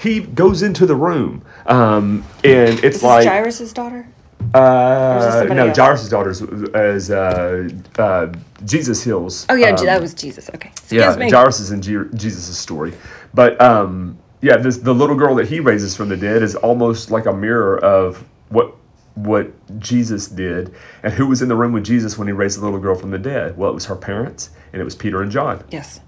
he 0.04 0.20
goes 0.20 0.62
into 0.62 0.86
the 0.86 0.94
room, 0.94 1.42
um, 1.66 2.24
and 2.44 2.78
it's 2.84 2.98
Is 2.98 3.02
like 3.02 3.24
this 3.24 3.26
Jairus' 3.26 3.72
daughter? 3.72 4.06
uh, 4.54 5.46
no, 5.48 5.66
else? 5.68 5.76
Jairus' 5.76 6.08
daughter 6.08 6.30
is, 6.30 6.42
is 6.42 7.10
uh, 7.10 7.68
uh, 7.98 8.32
Jesus 8.64 9.02
heals. 9.02 9.46
Oh 9.48 9.54
yeah, 9.54 9.70
um, 9.70 9.84
that 9.84 10.00
was 10.00 10.14
Jesus. 10.14 10.48
Okay. 10.54 10.68
Excuse 10.68 10.92
yeah, 11.00 11.16
me. 11.16 11.30
Jairus 11.30 11.60
is 11.60 11.70
in 11.72 11.82
Je- 11.82 12.08
Jesus' 12.14 12.56
story, 12.56 12.92
but 13.32 13.60
um, 13.60 14.18
yeah, 14.40 14.56
this 14.56 14.78
the 14.78 14.94
little 14.94 15.16
girl 15.16 15.34
that 15.36 15.48
he 15.48 15.60
raises 15.60 15.96
from 15.96 16.08
the 16.08 16.16
dead 16.16 16.42
is 16.42 16.54
almost 16.54 17.10
like 17.10 17.26
a 17.26 17.32
mirror 17.32 17.78
of 17.78 18.24
what 18.50 18.76
what 19.14 19.50
Jesus 19.80 20.28
did, 20.28 20.74
and 21.02 21.12
who 21.12 21.26
was 21.26 21.40
in 21.42 21.48
the 21.48 21.56
room 21.56 21.72
with 21.72 21.84
Jesus 21.84 22.18
when 22.18 22.28
he 22.28 22.32
raised 22.32 22.58
the 22.58 22.64
little 22.64 22.80
girl 22.80 22.94
from 22.94 23.10
the 23.10 23.18
dead. 23.18 23.56
Well, 23.56 23.70
it 23.70 23.74
was 23.74 23.86
her 23.86 23.96
parents, 23.96 24.50
and 24.72 24.80
it 24.80 24.84
was 24.84 24.94
Peter 24.94 25.22
and 25.22 25.32
John, 25.32 25.64
yes. 25.70 26.00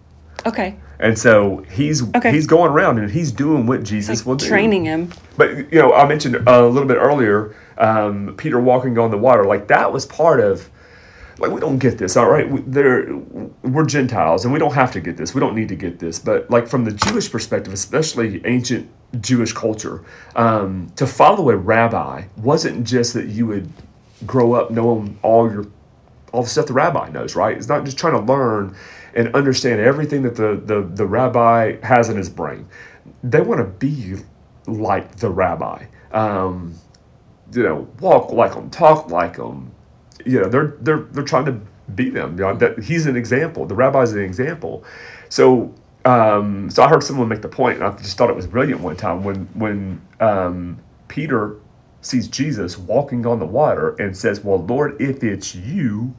Okay. 0.44 0.76
and 0.98 1.18
so 1.18 1.64
he's 1.70 2.02
Okay. 2.14 2.32
he's 2.32 2.46
going 2.46 2.70
around 2.72 2.98
and 2.98 3.10
he's 3.10 3.32
doing 3.32 3.66
what 3.66 3.82
Jesus 3.82 4.24
will 4.24 4.36
do. 4.36 4.46
Training 4.46 4.84
him. 4.84 5.10
But 5.36 5.72
you 5.72 5.78
know, 5.78 5.92
I 5.92 6.06
mentioned 6.06 6.36
uh, 6.36 6.40
a 6.46 6.68
little 6.68 6.88
bit 6.88 6.96
earlier, 6.96 7.54
um, 7.78 8.34
Peter 8.36 8.60
walking 8.60 8.98
on 8.98 9.10
the 9.10 9.18
water. 9.18 9.44
Like 9.44 9.68
that 9.68 9.92
was 9.92 10.06
part 10.06 10.40
of. 10.40 10.68
Like 11.38 11.50
we 11.50 11.60
don't 11.60 11.76
get 11.76 11.98
this, 11.98 12.16
all 12.16 12.30
right? 12.30 12.48
We, 12.50 12.60
we're 13.62 13.84
Gentiles, 13.84 14.44
and 14.46 14.54
we 14.54 14.58
don't 14.58 14.72
have 14.72 14.90
to 14.92 15.02
get 15.02 15.18
this. 15.18 15.34
We 15.34 15.40
don't 15.40 15.54
need 15.54 15.68
to 15.68 15.76
get 15.76 15.98
this. 15.98 16.18
But 16.18 16.50
like 16.50 16.66
from 16.66 16.86
the 16.86 16.92
Jewish 16.92 17.30
perspective, 17.30 17.74
especially 17.74 18.40
ancient 18.46 18.88
Jewish 19.20 19.52
culture, 19.52 20.02
um, 20.34 20.90
to 20.96 21.06
follow 21.06 21.50
a 21.50 21.56
rabbi 21.58 22.24
wasn't 22.38 22.86
just 22.86 23.12
that 23.12 23.26
you 23.26 23.46
would 23.48 23.70
grow 24.24 24.54
up 24.54 24.70
knowing 24.70 25.18
all 25.20 25.52
your 25.52 25.66
all 26.32 26.42
the 26.42 26.48
stuff 26.48 26.68
the 26.68 26.72
rabbi 26.72 27.10
knows, 27.10 27.36
right? 27.36 27.54
It's 27.54 27.68
not 27.68 27.84
just 27.84 27.98
trying 27.98 28.14
to 28.14 28.20
learn 28.32 28.74
and 29.16 29.34
understand 29.34 29.80
everything 29.80 30.22
that 30.22 30.36
the, 30.36 30.62
the, 30.64 30.82
the 30.82 31.06
rabbi 31.06 31.84
has 31.84 32.10
in 32.10 32.16
his 32.16 32.30
brain. 32.30 32.68
They 33.24 33.40
want 33.40 33.60
to 33.60 33.64
be 33.64 34.16
like 34.68 35.16
the 35.16 35.30
rabbi. 35.30 35.86
Um, 36.12 36.74
you 37.52 37.62
know, 37.64 37.88
walk 38.00 38.32
like 38.32 38.54
them, 38.54 38.70
talk 38.70 39.10
like 39.10 39.36
them. 39.36 39.72
You 40.24 40.42
know, 40.42 40.48
they're 40.48 40.76
they're 40.80 41.00
they're 41.12 41.24
trying 41.24 41.46
to 41.46 41.60
be 41.94 42.10
them. 42.10 42.32
You 42.38 42.44
know, 42.44 42.54
that 42.56 42.80
he's 42.84 43.06
an 43.06 43.16
example. 43.16 43.66
The 43.66 43.74
rabbi's 43.74 44.12
an 44.12 44.20
example. 44.22 44.84
So 45.28 45.74
um, 46.06 46.70
so 46.70 46.84
I 46.84 46.88
heard 46.88 47.02
someone 47.02 47.28
make 47.28 47.42
the 47.42 47.48
point, 47.48 47.78
and 47.78 47.84
I 47.84 47.96
just 47.96 48.16
thought 48.18 48.30
it 48.30 48.36
was 48.36 48.46
brilliant 48.46 48.80
one 48.80 48.96
time 48.96 49.24
when 49.24 49.46
when 49.54 50.00
um, 50.20 50.78
Peter 51.08 51.56
sees 52.02 52.28
Jesus 52.28 52.78
walking 52.78 53.26
on 53.26 53.40
the 53.40 53.46
water 53.46 53.96
and 53.98 54.16
says, 54.16 54.44
"Well, 54.44 54.64
Lord, 54.64 55.00
if 55.00 55.24
it's 55.24 55.54
you, 55.54 56.14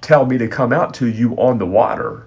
tell 0.00 0.26
me 0.26 0.38
to 0.38 0.48
come 0.48 0.72
out 0.72 0.94
to 0.94 1.06
you 1.06 1.34
on 1.34 1.58
the 1.58 1.66
water." 1.66 2.26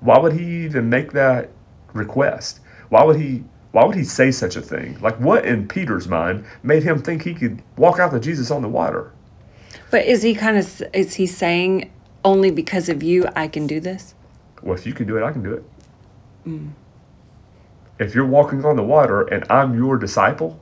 Why 0.00 0.18
would 0.18 0.32
he 0.32 0.64
even 0.64 0.88
make 0.88 1.12
that 1.12 1.50
request? 1.92 2.60
Why 2.88 3.04
would 3.04 3.16
he? 3.16 3.44
Why 3.72 3.84
would 3.84 3.96
he 3.96 4.04
say 4.04 4.32
such 4.32 4.56
a 4.56 4.60
thing? 4.60 4.98
Like, 5.00 5.20
what 5.20 5.44
in 5.44 5.68
Peter's 5.68 6.08
mind 6.08 6.44
made 6.62 6.82
him 6.82 7.00
think 7.00 7.22
he 7.22 7.34
could 7.34 7.62
walk 7.76 8.00
out 8.00 8.10
to 8.10 8.18
Jesus 8.18 8.50
on 8.50 8.62
the 8.62 8.68
water? 8.68 9.12
But 9.90 10.06
is 10.06 10.22
he 10.22 10.34
kind 10.34 10.56
of 10.56 10.82
is 10.92 11.14
he 11.14 11.26
saying 11.26 11.90
only 12.24 12.50
because 12.50 12.88
of 12.88 13.02
you 13.02 13.26
I 13.36 13.48
can 13.48 13.66
do 13.66 13.78
this? 13.78 14.14
Well, 14.62 14.74
if 14.74 14.86
you 14.86 14.92
can 14.92 15.06
do 15.06 15.16
it, 15.16 15.22
I 15.22 15.32
can 15.32 15.42
do 15.42 15.54
it. 15.54 15.64
Mm. 16.46 16.70
If 17.98 18.14
you're 18.14 18.26
walking 18.26 18.64
on 18.64 18.76
the 18.76 18.82
water 18.82 19.22
and 19.22 19.44
I'm 19.50 19.76
your 19.76 19.98
disciple 19.98 20.58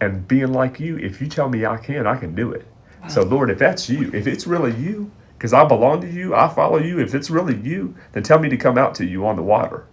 and 0.00 0.26
being 0.26 0.52
like 0.52 0.80
you, 0.80 0.96
if 0.98 1.20
you 1.20 1.26
tell 1.26 1.48
me 1.48 1.66
I 1.66 1.76
can, 1.76 2.06
I 2.06 2.16
can 2.16 2.34
do 2.34 2.52
it. 2.52 2.66
So, 3.06 3.22
Lord, 3.22 3.50
if 3.50 3.58
that's 3.58 3.90
you, 3.90 4.10
if 4.14 4.26
it's 4.26 4.46
really 4.46 4.74
you, 4.74 5.10
because 5.44 5.52
I 5.52 5.62
belong 5.66 6.00
to 6.00 6.10
you, 6.10 6.34
I 6.34 6.48
follow 6.48 6.78
you, 6.78 6.98
if 6.98 7.14
it's 7.14 7.28
really 7.28 7.54
you, 7.54 7.94
then 8.12 8.22
tell 8.22 8.38
me 8.38 8.48
to 8.48 8.56
come 8.56 8.78
out 8.78 8.94
to 8.94 9.04
you 9.04 9.26
on 9.26 9.36
the 9.36 9.42
water. 9.42 9.84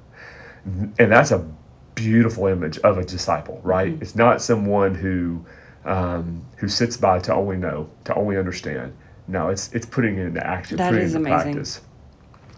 And 0.63 1.11
that's 1.11 1.31
a 1.31 1.45
beautiful 1.93 2.47
image 2.47 2.77
of 2.77 2.97
a 2.97 3.03
disciple, 3.03 3.59
right? 3.61 3.97
It's 3.99 4.15
not 4.15 4.41
someone 4.41 4.95
who 4.95 5.45
um, 5.83 6.45
who 6.55 6.69
sits 6.69 6.95
by 6.95 7.19
to 7.19 7.35
only 7.35 7.57
know, 7.57 7.89
to 8.05 8.15
only 8.15 8.37
understand. 8.37 8.95
No, 9.27 9.49
it's 9.49 9.73
it's 9.73 9.85
putting 9.85 10.17
it 10.19 10.27
into 10.27 10.47
action, 10.47 10.77
That 10.77 10.91
putting 10.91 11.03
is 11.03 11.15
it 11.15 11.17
into 11.17 11.29
amazing. 11.29 11.53
practice. 11.55 11.81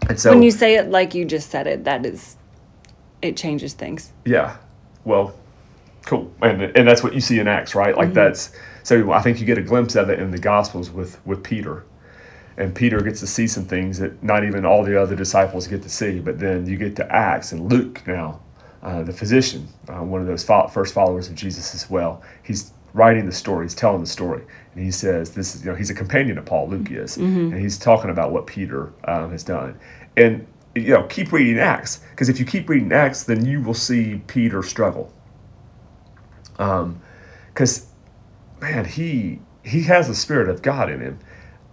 And 0.08 0.20
so 0.20 0.30
when 0.30 0.44
you 0.44 0.52
say 0.52 0.76
it 0.76 0.88
like 0.88 1.16
you 1.16 1.24
just 1.24 1.50
said 1.50 1.66
it, 1.66 1.82
that 1.82 2.06
is 2.06 2.36
it 3.22 3.36
changes 3.36 3.72
things. 3.72 4.12
Yeah. 4.24 4.58
Well, 5.02 5.34
cool. 6.06 6.32
And 6.40 6.62
and 6.62 6.86
that's 6.86 7.02
what 7.02 7.12
you 7.12 7.20
see 7.20 7.40
in 7.40 7.48
Acts, 7.48 7.74
right? 7.74 7.96
Like 7.96 8.14
that's 8.14 8.52
so 8.84 9.10
I 9.10 9.20
think 9.20 9.40
you 9.40 9.46
get 9.46 9.58
a 9.58 9.62
glimpse 9.62 9.96
of 9.96 10.10
it 10.10 10.20
in 10.20 10.30
the 10.30 10.38
Gospels 10.38 10.92
with 10.92 11.20
with 11.26 11.42
Peter. 11.42 11.84
And 12.56 12.74
Peter 12.74 13.00
gets 13.00 13.20
to 13.20 13.26
see 13.26 13.46
some 13.48 13.64
things 13.66 13.98
that 14.00 14.22
not 14.22 14.44
even 14.44 14.64
all 14.66 14.84
the 14.84 15.00
other 15.00 15.16
disciples 15.16 15.66
get 15.66 15.82
to 15.82 15.90
see, 15.90 16.20
but 16.20 16.38
then 16.38 16.66
you 16.66 16.76
get 16.78 16.96
to 16.96 17.12
Acts 17.14 17.52
and 17.52 17.72
Luke 17.72 18.02
now. 18.06 18.40
uh, 18.82 19.02
the 19.04 19.12
physician, 19.12 19.68
uh, 19.88 20.02
one 20.04 20.20
of 20.20 20.26
those 20.28 20.44
fo- 20.44 20.68
first 20.68 20.94
followers 20.94 21.28
of 21.28 21.34
Jesus 21.36 21.74
as 21.74 21.90
well. 21.90 22.22
He's 22.44 22.72
writing 22.94 23.26
the 23.26 23.32
story, 23.32 23.66
he's 23.66 23.74
telling 23.74 24.00
the 24.00 24.06
story, 24.08 24.44
and 24.74 24.84
he 24.84 24.90
says 24.90 25.32
this 25.34 25.54
is 25.56 25.64
you 25.64 25.70
know 25.70 25.76
he's 25.76 25.90
a 25.90 25.94
companion 25.94 26.38
of 26.38 26.46
Paul, 26.46 26.68
Luke 26.68 26.90
is, 26.92 27.18
and 27.52 27.60
he's 27.60 27.78
talking 27.78 28.10
about 28.10 28.32
what 28.32 28.46
Peter 28.46 28.92
um, 29.06 29.30
has 29.32 29.44
done, 29.44 29.78
and 30.16 30.46
you 30.76 30.90
know 30.94 31.04
keep 31.04 31.32
reading 31.32 31.58
Acts 31.60 32.00
because 32.12 32.28
if 32.28 32.38
you 32.40 32.46
keep 32.46 32.68
reading 32.68 32.92
Acts, 32.92 33.24
then 33.24 33.44
you 33.46 33.62
will 33.62 33.74
see 33.74 34.22
Peter 34.28 34.62
struggle. 34.62 35.12
Um, 36.58 37.00
because 37.48 37.86
man, 38.60 38.84
he 38.86 39.40
he 39.64 39.84
has 39.84 40.08
the 40.08 40.14
spirit 40.14 40.48
of 40.48 40.62
God 40.62 40.90
in 40.90 41.00
him. 41.00 41.18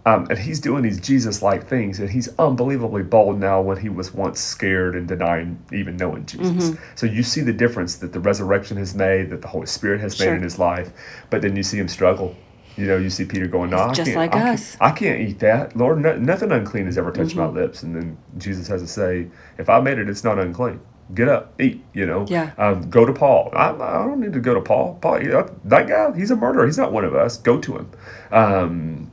Um, 0.04 0.26
and 0.30 0.38
he's 0.38 0.58
doing 0.58 0.82
these 0.82 0.98
Jesus-like 1.00 1.68
things, 1.68 2.00
and 2.00 2.10
he's 2.10 2.28
unbelievably 2.36 3.04
bold 3.04 3.38
now 3.38 3.60
when 3.60 3.76
he 3.76 3.88
was 3.88 4.12
once 4.12 4.40
scared 4.40 4.96
and 4.96 5.06
denying 5.06 5.62
even 5.72 5.96
knowing 5.96 6.26
Jesus. 6.26 6.76
So 6.96 7.06
you 7.06 7.22
see 7.22 7.40
the 7.40 7.52
difference 7.52 7.96
that 7.96 8.12
the 8.12 8.18
resurrection 8.18 8.78
has 8.78 8.96
made, 8.96 9.30
that 9.30 9.42
the 9.42 9.48
Holy 9.48 9.66
Spirit 9.66 10.00
has 10.00 10.18
made 10.18 10.32
in 10.32 10.42
his 10.42 10.58
life, 10.58 10.90
but 11.30 11.40
then 11.42 11.54
you 11.54 11.62
see 11.62 11.78
him 11.78 11.86
struggle. 11.86 12.34
You 12.76 12.86
know, 12.86 12.96
you 12.96 13.10
see 13.10 13.24
Peter 13.26 13.46
going, 13.46 13.70
"No, 13.70 13.76
I 13.76 13.92
just 13.92 14.06
can't, 14.06 14.16
like 14.16 14.34
I, 14.34 14.38
can't- 14.38 14.54
us. 14.54 14.76
I 14.80 14.90
can't 14.90 15.20
eat 15.20 15.38
that, 15.40 15.76
Lord. 15.76 16.00
No, 16.00 16.16
nothing 16.16 16.50
unclean 16.50 16.86
has 16.86 16.98
ever 16.98 17.12
touched 17.12 17.36
Mm-hmm. 17.36 17.54
my 17.54 17.60
lips." 17.60 17.82
And 17.84 17.94
then 17.94 18.16
Jesus 18.38 18.66
has 18.68 18.80
to 18.82 18.88
say, 18.88 19.28
"If 19.58 19.68
I 19.68 19.78
made 19.80 19.98
it, 19.98 20.08
it's 20.08 20.24
not 20.24 20.38
unclean. 20.38 20.80
Get 21.14 21.28
up, 21.28 21.60
eat." 21.60 21.84
You 21.92 22.06
know, 22.06 22.24
Yeah. 22.28 22.50
um, 22.58 22.88
go 22.90 23.04
to 23.04 23.12
Paul. 23.12 23.50
I, 23.54 23.68
I 23.70 24.04
don't 24.06 24.18
need 24.20 24.32
to 24.32 24.40
go 24.40 24.54
to 24.54 24.60
Paul. 24.62 24.98
Paul, 25.02 25.18
that 25.64 25.86
guy, 25.86 26.16
he's 26.16 26.30
a 26.32 26.36
murderer. 26.36 26.64
He's 26.66 26.78
not 26.78 26.92
one 26.92 27.04
of 27.04 27.14
us. 27.14 27.36
Go 27.36 27.58
to 27.58 27.76
him. 27.76 27.90
Um, 28.32 29.10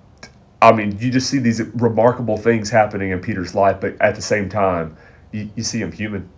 I 0.61 0.71
mean, 0.73 0.97
you 0.99 1.09
just 1.09 1.29
see 1.29 1.39
these 1.39 1.61
remarkable 1.61 2.37
things 2.37 2.69
happening 2.69 3.11
in 3.11 3.19
Peter's 3.21 3.55
life, 3.55 3.77
but 3.79 3.99
at 4.01 4.15
the 4.15 4.21
same 4.21 4.49
time, 4.49 4.97
you, 5.31 5.49
you 5.55 5.63
see 5.63 5.79
him 5.79 5.91
human. 5.91 6.29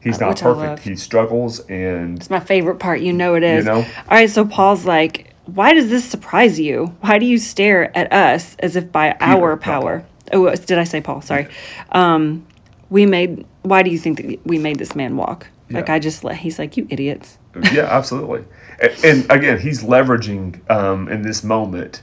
He's 0.00 0.16
Uh, 0.16 0.26
not 0.26 0.28
which 0.30 0.40
perfect. 0.40 0.82
He 0.82 0.96
struggles, 0.96 1.60
and 1.68 2.16
It's 2.18 2.30
my 2.30 2.40
favorite 2.40 2.76
part. 2.78 3.00
You 3.00 3.12
know 3.12 3.34
it 3.34 3.42
is. 3.42 3.66
know? 3.66 3.76
All 3.78 3.84
right, 4.10 4.30
so 4.30 4.46
Paul's 4.46 4.86
like, 4.86 5.34
why 5.44 5.74
does 5.74 5.90
this 5.90 6.04
surprise 6.04 6.58
you? 6.58 6.94
Why 7.00 7.18
do 7.18 7.26
you 7.26 7.36
stare 7.38 7.94
at 7.96 8.10
us 8.12 8.56
as 8.60 8.76
if 8.76 8.90
by 8.90 9.16
our 9.20 9.56
power? 9.56 10.04
Oh, 10.32 10.46
uh, 10.46 10.54
did 10.56 10.78
I 10.78 10.84
say 10.84 11.00
Paul? 11.00 11.20
Sorry. 11.20 11.48
Um, 11.92 12.46
we 12.88 13.04
made. 13.04 13.44
Why 13.62 13.82
do 13.82 13.90
you 13.90 13.98
think 13.98 14.22
that 14.22 14.46
we 14.46 14.58
made 14.58 14.78
this 14.78 14.94
man 14.94 15.16
walk? 15.16 15.48
Like 15.70 15.88
Yeah. 15.88 15.94
I 15.94 15.98
just 15.98 16.24
let. 16.24 16.36
He's 16.36 16.58
like, 16.58 16.76
you 16.76 16.86
idiots. 16.88 17.36
yeah, 17.72 17.82
absolutely. 17.82 18.44
And, 18.80 19.04
and 19.04 19.30
again, 19.30 19.58
he's 19.58 19.82
leveraging 19.82 20.68
um, 20.70 21.08
in 21.08 21.22
this 21.22 21.42
moment 21.44 22.02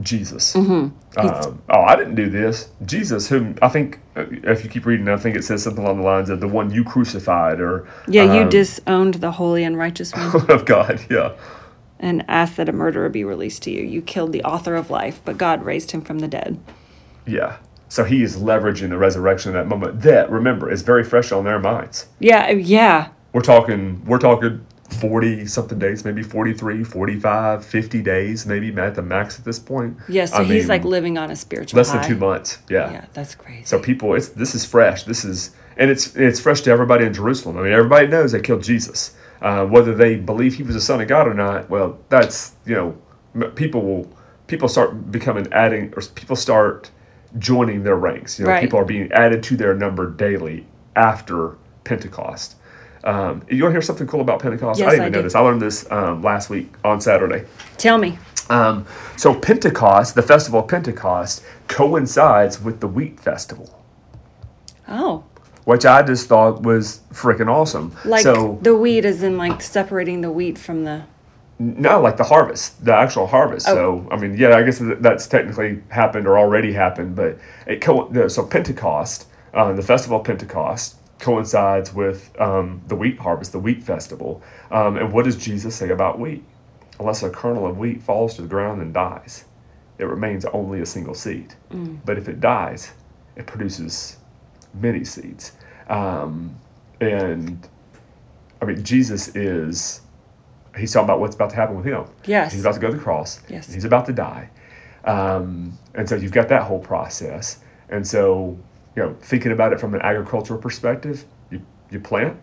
Jesus. 0.00 0.54
Mm-hmm. 0.54 1.18
Um, 1.18 1.62
oh, 1.70 1.80
I 1.82 1.96
didn't 1.96 2.14
do 2.16 2.28
this. 2.28 2.68
Jesus, 2.84 3.28
whom 3.28 3.56
I 3.62 3.68
think, 3.68 4.00
uh, 4.16 4.26
if 4.28 4.62
you 4.64 4.70
keep 4.70 4.84
reading, 4.86 5.08
I 5.08 5.16
think 5.16 5.36
it 5.36 5.44
says 5.44 5.62
something 5.62 5.82
along 5.84 5.98
the 5.98 6.04
lines 6.04 6.28
of 6.30 6.40
the 6.40 6.48
one 6.48 6.70
you 6.70 6.84
crucified, 6.84 7.60
or 7.60 7.88
Yeah, 8.06 8.24
you 8.24 8.42
um, 8.42 8.48
disowned 8.48 9.14
the 9.14 9.32
holy 9.32 9.64
and 9.64 9.76
righteous 9.78 10.12
one 10.14 10.50
of 10.50 10.64
God. 10.66 11.00
Yeah, 11.10 11.32
and 11.98 12.24
asked 12.28 12.56
that 12.58 12.68
a 12.68 12.72
murderer 12.72 13.08
be 13.08 13.24
released 13.24 13.62
to 13.62 13.70
you. 13.70 13.82
You 13.82 14.02
killed 14.02 14.32
the 14.32 14.42
author 14.44 14.74
of 14.74 14.90
life, 14.90 15.20
but 15.24 15.38
God 15.38 15.64
raised 15.64 15.92
him 15.92 16.02
from 16.02 16.18
the 16.18 16.28
dead. 16.28 16.58
yeah. 17.26 17.56
So 17.88 18.02
he 18.02 18.20
is 18.24 18.36
leveraging 18.36 18.88
the 18.88 18.98
resurrection 18.98 19.50
in 19.50 19.54
that 19.56 19.68
moment. 19.68 20.00
That 20.02 20.28
remember 20.28 20.68
is 20.70 20.82
very 20.82 21.04
fresh 21.04 21.30
on 21.30 21.44
their 21.44 21.60
minds. 21.60 22.08
Yeah, 22.18 22.50
yeah. 22.50 23.10
We're 23.32 23.42
talking. 23.42 24.04
We're 24.04 24.18
talking. 24.18 24.66
40 25.00 25.46
something 25.46 25.78
days, 25.78 26.04
maybe 26.04 26.22
43, 26.22 26.84
45, 26.84 27.64
50 27.64 28.02
days, 28.02 28.46
maybe 28.46 28.74
at 28.78 28.94
the 28.94 29.02
max 29.02 29.38
at 29.38 29.44
this 29.44 29.58
point. 29.58 29.96
Yeah, 30.08 30.26
so 30.26 30.36
I 30.38 30.44
he's 30.44 30.50
mean, 30.64 30.68
like 30.68 30.84
living 30.84 31.18
on 31.18 31.30
a 31.30 31.36
spiritual 31.36 31.76
less 31.76 31.90
high. 31.90 31.98
than 31.98 32.08
two 32.08 32.16
months. 32.16 32.58
Yeah. 32.68 32.90
Yeah, 32.92 33.04
that's 33.12 33.34
crazy. 33.34 33.64
So 33.64 33.78
people, 33.78 34.14
it's 34.14 34.28
this 34.28 34.54
is 34.54 34.64
fresh. 34.64 35.04
This 35.04 35.24
is 35.24 35.54
and 35.76 35.90
it's 35.90 36.14
it's 36.16 36.40
fresh 36.40 36.60
to 36.62 36.70
everybody 36.70 37.04
in 37.04 37.12
Jerusalem. 37.12 37.58
I 37.58 37.62
mean, 37.62 37.72
everybody 37.72 38.06
knows 38.06 38.32
they 38.32 38.40
killed 38.40 38.62
Jesus. 38.62 39.14
Uh, 39.42 39.66
whether 39.66 39.94
they 39.94 40.16
believe 40.16 40.54
he 40.54 40.62
was 40.62 40.74
the 40.74 40.80
son 40.80 41.00
of 41.00 41.08
God 41.08 41.28
or 41.28 41.34
not, 41.34 41.68
well, 41.68 41.98
that's 42.08 42.54
you 42.64 42.74
know, 42.74 43.48
people 43.50 43.82
will 43.82 44.10
people 44.46 44.68
start 44.68 45.10
becoming 45.10 45.46
adding 45.52 45.92
or 45.96 46.02
people 46.14 46.36
start 46.36 46.90
joining 47.38 47.82
their 47.82 47.96
ranks. 47.96 48.38
You 48.38 48.44
know, 48.46 48.52
Right. 48.52 48.62
people 48.62 48.78
are 48.78 48.84
being 48.84 49.10
added 49.12 49.42
to 49.44 49.56
their 49.56 49.74
number 49.74 50.08
daily 50.08 50.66
after 50.94 51.56
Pentecost. 51.84 52.56
Um, 53.06 53.42
you 53.48 53.62
want 53.62 53.70
to 53.72 53.74
hear 53.76 53.82
something 53.82 54.06
cool 54.06 54.20
about 54.20 54.40
Pentecost? 54.42 54.80
Yes, 54.80 54.88
I 54.88 54.90
didn't 54.90 55.02
I 55.02 55.06
even 55.06 55.12
know 55.12 55.18
do. 55.20 55.22
this. 55.24 55.34
I 55.34 55.40
learned 55.40 55.62
this 55.62 55.90
um, 55.92 56.22
last 56.22 56.50
week 56.50 56.72
on 56.84 57.00
Saturday. 57.00 57.46
Tell 57.78 57.98
me. 57.98 58.18
Um, 58.50 58.84
so 59.16 59.32
Pentecost, 59.34 60.14
the 60.16 60.22
festival 60.22 60.60
of 60.60 60.68
Pentecost, 60.68 61.42
coincides 61.68 62.60
with 62.60 62.80
the 62.80 62.86
wheat 62.88 63.18
festival 63.18 63.82
Oh, 64.88 65.24
which 65.64 65.84
I 65.84 66.02
just 66.02 66.28
thought 66.28 66.62
was 66.62 67.00
freaking 67.12 67.48
awesome. 67.48 67.96
like 68.04 68.22
so 68.22 68.58
the 68.62 68.76
wheat 68.76 69.04
is 69.04 69.22
in 69.24 69.36
like 69.36 69.60
separating 69.62 70.20
the 70.20 70.30
wheat 70.30 70.58
from 70.58 70.84
the. 70.84 71.02
no, 71.58 72.00
like 72.00 72.16
the 72.18 72.24
harvest, 72.24 72.84
the 72.84 72.94
actual 72.94 73.26
harvest. 73.26 73.66
Oh. 73.68 73.74
So 73.74 74.08
I 74.12 74.16
mean, 74.16 74.36
yeah, 74.36 74.56
I 74.56 74.62
guess 74.62 74.78
that's 74.80 75.26
technically 75.26 75.82
happened 75.88 76.28
or 76.28 76.38
already 76.38 76.72
happened, 76.72 77.16
but 77.16 77.38
it 77.66 77.80
co- 77.80 78.28
so 78.28 78.46
Pentecost, 78.46 79.26
uh, 79.54 79.72
the 79.72 79.82
festival 79.82 80.18
of 80.20 80.24
Pentecost 80.24 80.96
coincides 81.18 81.94
with 81.94 82.38
um, 82.40 82.82
the 82.86 82.96
wheat 82.96 83.18
harvest, 83.18 83.52
the 83.52 83.58
wheat 83.58 83.82
festival. 83.82 84.42
Um, 84.70 84.96
and 84.96 85.12
what 85.12 85.24
does 85.24 85.36
Jesus 85.36 85.74
say 85.74 85.90
about 85.90 86.18
wheat? 86.18 86.44
Unless 86.98 87.22
a 87.22 87.30
kernel 87.30 87.66
of 87.66 87.78
wheat 87.78 88.02
falls 88.02 88.34
to 88.36 88.42
the 88.42 88.48
ground 88.48 88.80
and 88.80 88.92
dies, 88.92 89.44
it 89.98 90.04
remains 90.04 90.44
only 90.46 90.80
a 90.80 90.86
single 90.86 91.14
seed. 91.14 91.54
Mm. 91.70 92.00
But 92.04 92.18
if 92.18 92.28
it 92.28 92.40
dies, 92.40 92.92
it 93.36 93.46
produces 93.46 94.16
many 94.74 95.04
seeds. 95.04 95.52
Um, 95.88 96.56
and 97.00 97.68
I 98.60 98.64
mean, 98.64 98.82
Jesus 98.82 99.34
is, 99.36 100.00
he's 100.76 100.92
talking 100.92 101.04
about 101.04 101.20
what's 101.20 101.34
about 101.34 101.50
to 101.50 101.56
happen 101.56 101.76
with 101.76 101.84
him. 101.84 102.04
Yes. 102.24 102.52
He's 102.52 102.62
about 102.62 102.74
to 102.74 102.80
go 102.80 102.90
to 102.90 102.96
the 102.96 103.02
cross. 103.02 103.40
Yes. 103.48 103.72
He's 103.72 103.84
about 103.84 104.06
to 104.06 104.12
die. 104.12 104.50
Um, 105.04 105.78
and 105.94 106.08
so 106.08 106.16
you've 106.16 106.32
got 106.32 106.48
that 106.48 106.62
whole 106.62 106.80
process. 106.80 107.60
And 107.88 108.06
so, 108.06 108.58
you 108.96 109.02
know, 109.02 109.16
thinking 109.20 109.52
about 109.52 109.72
it 109.72 109.78
from 109.80 109.94
an 109.94 110.00
agricultural 110.02 110.58
perspective, 110.60 111.24
you, 111.50 111.60
you 111.90 112.00
plant, 112.00 112.36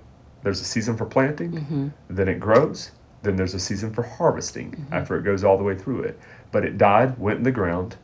there's 0.43 0.61
a 0.61 0.65
season 0.65 0.95
for 0.95 1.05
planting, 1.05 1.51
Mm-hmm. 1.51 1.87
then 2.09 2.27
it 2.27 2.39
grows, 2.39 2.91
then 3.23 3.35
there's 3.37 3.53
a 3.53 3.59
season 3.59 3.91
for 3.93 4.03
harvesting 4.03 4.71
Mm-hmm. 4.71 4.93
after 4.93 5.17
it 5.17 5.23
goes 5.23 5.43
all 5.43 5.57
the 5.57 5.63
way 5.63 5.75
through 5.75 6.03
it. 6.03 6.19
But 6.51 6.63
it 6.65 6.77
died, 6.77 7.17
went 7.17 7.37
in 7.39 7.43
the 7.43 7.51
ground, 7.51 7.95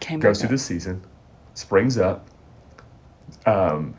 Came 0.00 0.20
goes 0.20 0.38
through 0.40 0.46
up. 0.48 0.50
the 0.52 0.58
season, 0.58 1.02
springs 1.54 1.98
up, 1.98 2.26
um, 3.46 3.94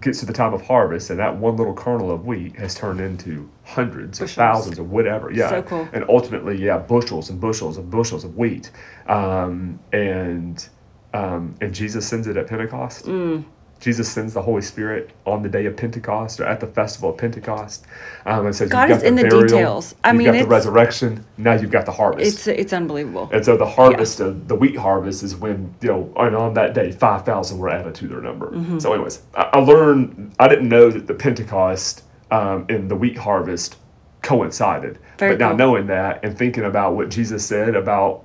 gets 0.00 0.20
to 0.20 0.26
the 0.26 0.32
time 0.32 0.52
of 0.54 0.62
harvest, 0.62 1.10
and 1.10 1.18
that 1.20 1.36
one 1.36 1.56
little 1.56 1.74
kernel 1.74 2.10
of 2.10 2.24
wheat 2.26 2.56
has 2.56 2.74
turned 2.74 3.00
into 3.00 3.48
hundreds 3.64 4.20
or 4.20 4.26
thousands 4.26 4.78
or 4.78 4.82
whatever. 4.84 5.30
Yeah, 5.30 5.50
So 5.50 5.62
cool. 5.62 5.88
and 5.92 6.04
ultimately, 6.08 6.56
yeah, 6.56 6.78
bushels 6.78 7.30
and 7.30 7.40
bushels 7.40 7.76
and 7.76 7.90
bushels 7.90 8.24
of 8.24 8.36
wheat, 8.36 8.70
um, 9.06 9.78
and 9.92 10.66
um, 11.14 11.54
and 11.60 11.72
Jesus 11.72 12.06
sends 12.06 12.26
it 12.26 12.36
at 12.36 12.48
Pentecost. 12.48 13.06
Mm. 13.06 13.44
Jesus 13.80 14.10
sends 14.10 14.32
the 14.32 14.42
Holy 14.42 14.62
Spirit 14.62 15.10
on 15.26 15.42
the 15.42 15.48
day 15.48 15.66
of 15.66 15.76
Pentecost 15.76 16.40
or 16.40 16.44
at 16.44 16.58
the 16.58 16.66
festival 16.66 17.10
of 17.10 17.18
Pentecost. 17.18 17.84
Um, 18.24 18.46
and 18.46 18.56
so 18.56 18.66
God 18.66 18.90
is 18.90 18.98
got 18.98 19.06
in 19.06 19.14
the 19.14 19.22
burial, 19.22 19.42
details. 19.42 19.94
I 20.02 20.10
you've 20.10 20.18
mean, 20.18 20.32
got 20.32 20.38
the 20.38 20.46
resurrection. 20.46 21.24
Now 21.36 21.52
you've 21.52 21.70
got 21.70 21.84
the 21.84 21.92
harvest. 21.92 22.26
It's 22.26 22.46
it's 22.46 22.72
unbelievable. 22.72 23.28
And 23.32 23.44
so 23.44 23.56
the 23.56 23.66
harvest 23.66 24.20
of 24.20 24.48
the 24.48 24.54
wheat 24.54 24.76
harvest 24.76 25.22
is 25.22 25.36
when, 25.36 25.74
you 25.82 25.88
know, 25.88 26.12
and 26.16 26.34
on 26.34 26.54
that 26.54 26.72
day, 26.74 26.92
5,000 26.92 27.58
were 27.58 27.68
added 27.68 27.94
to 27.96 28.08
their 28.08 28.20
number. 28.20 28.50
Mm-hmm. 28.50 28.78
So, 28.78 28.92
anyways, 28.92 29.22
I, 29.34 29.50
I 29.52 29.58
learned, 29.58 30.34
I 30.38 30.48
didn't 30.48 30.68
know 30.68 30.90
that 30.90 31.06
the 31.06 31.14
Pentecost 31.14 32.04
um, 32.30 32.64
and 32.68 32.90
the 32.90 32.96
wheat 32.96 33.18
harvest 33.18 33.76
coincided. 34.22 34.98
Very 35.18 35.32
but 35.32 35.40
now 35.40 35.52
knowing 35.52 35.86
that 35.88 36.24
and 36.24 36.36
thinking 36.36 36.64
about 36.64 36.96
what 36.96 37.10
Jesus 37.10 37.44
said 37.44 37.76
about 37.76 38.24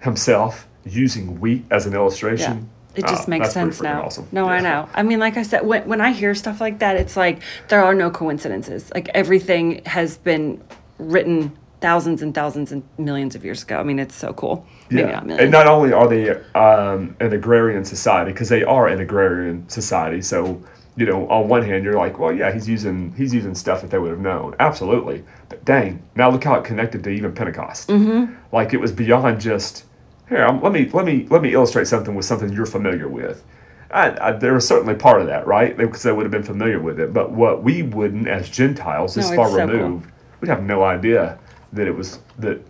himself 0.00 0.68
using 0.84 1.40
wheat 1.40 1.64
as 1.70 1.86
an 1.86 1.92
Yeah. 1.92 1.98
illustration. 1.98 2.68
It 2.94 3.06
just 3.08 3.26
uh, 3.26 3.30
makes 3.30 3.50
sense 3.52 3.82
now. 3.82 4.04
Awesome. 4.04 4.28
No, 4.30 4.46
I 4.46 4.60
know. 4.60 4.88
I 4.94 5.02
mean, 5.02 5.18
like 5.18 5.36
I 5.36 5.42
said, 5.42 5.66
when, 5.66 5.86
when 5.88 6.00
I 6.00 6.12
hear 6.12 6.32
stuff 6.34 6.60
like 6.60 6.78
that, 6.78 6.96
it's 6.96 7.16
like 7.16 7.40
there 7.68 7.82
are 7.82 7.94
no 7.94 8.08
coincidences. 8.10 8.90
Like 8.94 9.08
everything 9.14 9.82
has 9.86 10.16
been 10.16 10.62
written 10.98 11.56
thousands 11.80 12.22
and 12.22 12.32
thousands 12.34 12.72
and 12.72 12.82
millions 12.96 13.34
of 13.34 13.44
years 13.44 13.62
ago. 13.62 13.78
I 13.78 13.82
mean, 13.82 13.98
it's 13.98 14.14
so 14.14 14.32
cool. 14.32 14.64
Maybe 14.90 15.10
not. 15.10 15.28
And 15.28 15.50
not 15.50 15.66
only 15.66 15.92
are 15.92 16.08
they 16.08 16.30
um, 16.54 17.16
an 17.20 17.32
agrarian 17.32 17.84
society, 17.84 18.30
because 18.32 18.48
they 18.48 18.62
are 18.62 18.86
an 18.86 19.00
agrarian 19.00 19.68
society. 19.68 20.22
So, 20.22 20.62
you 20.96 21.04
know, 21.04 21.28
on 21.28 21.48
one 21.48 21.62
hand, 21.62 21.84
you're 21.84 21.98
like, 21.98 22.18
well, 22.20 22.32
yeah, 22.32 22.52
he's 22.52 22.68
using 22.68 23.12
he's 23.16 23.34
using 23.34 23.54
stuff 23.56 23.80
that 23.80 23.90
they 23.90 23.98
would 23.98 24.12
have 24.12 24.20
known, 24.20 24.54
absolutely. 24.60 25.24
But 25.48 25.64
dang, 25.64 26.02
now 26.14 26.30
look 26.30 26.44
how 26.44 26.54
it 26.54 26.64
connected 26.64 27.02
to 27.04 27.10
even 27.10 27.34
Pentecost. 27.34 27.88
Mm-hmm. 27.88 28.32
Like 28.52 28.72
it 28.72 28.80
was 28.80 28.92
beyond 28.92 29.40
just 29.40 29.84
here. 30.28 30.46
let 30.62 30.72
me 30.72 30.88
let 30.90 31.04
me 31.04 31.26
let 31.30 31.42
me 31.42 31.52
illustrate 31.52 31.86
something 31.86 32.14
with 32.14 32.24
something 32.24 32.52
you're 32.52 32.66
familiar 32.66 33.08
with. 33.08 33.44
I, 33.90 34.28
I, 34.28 34.32
there 34.32 34.54
was 34.54 34.66
certainly 34.66 34.94
part 34.94 35.20
of 35.20 35.28
that, 35.28 35.46
right? 35.46 35.76
Because 35.76 36.02
they 36.02 36.10
would 36.10 36.24
have 36.24 36.32
been 36.32 36.42
familiar 36.42 36.80
with 36.80 36.98
it. 36.98 37.12
But 37.12 37.30
what 37.30 37.62
we 37.62 37.82
wouldn't, 37.82 38.26
as 38.26 38.48
Gentiles, 38.50 39.14
this 39.14 39.30
No, 39.30 39.36
far 39.36 39.48
so 39.50 39.56
cool. 39.58 39.66
removed, 39.66 40.10
we'd 40.40 40.48
have 40.48 40.64
no 40.64 40.82
idea 40.82 41.38
that 41.72 41.86
it 41.86 41.92
was 41.92 42.18
that 42.38 42.60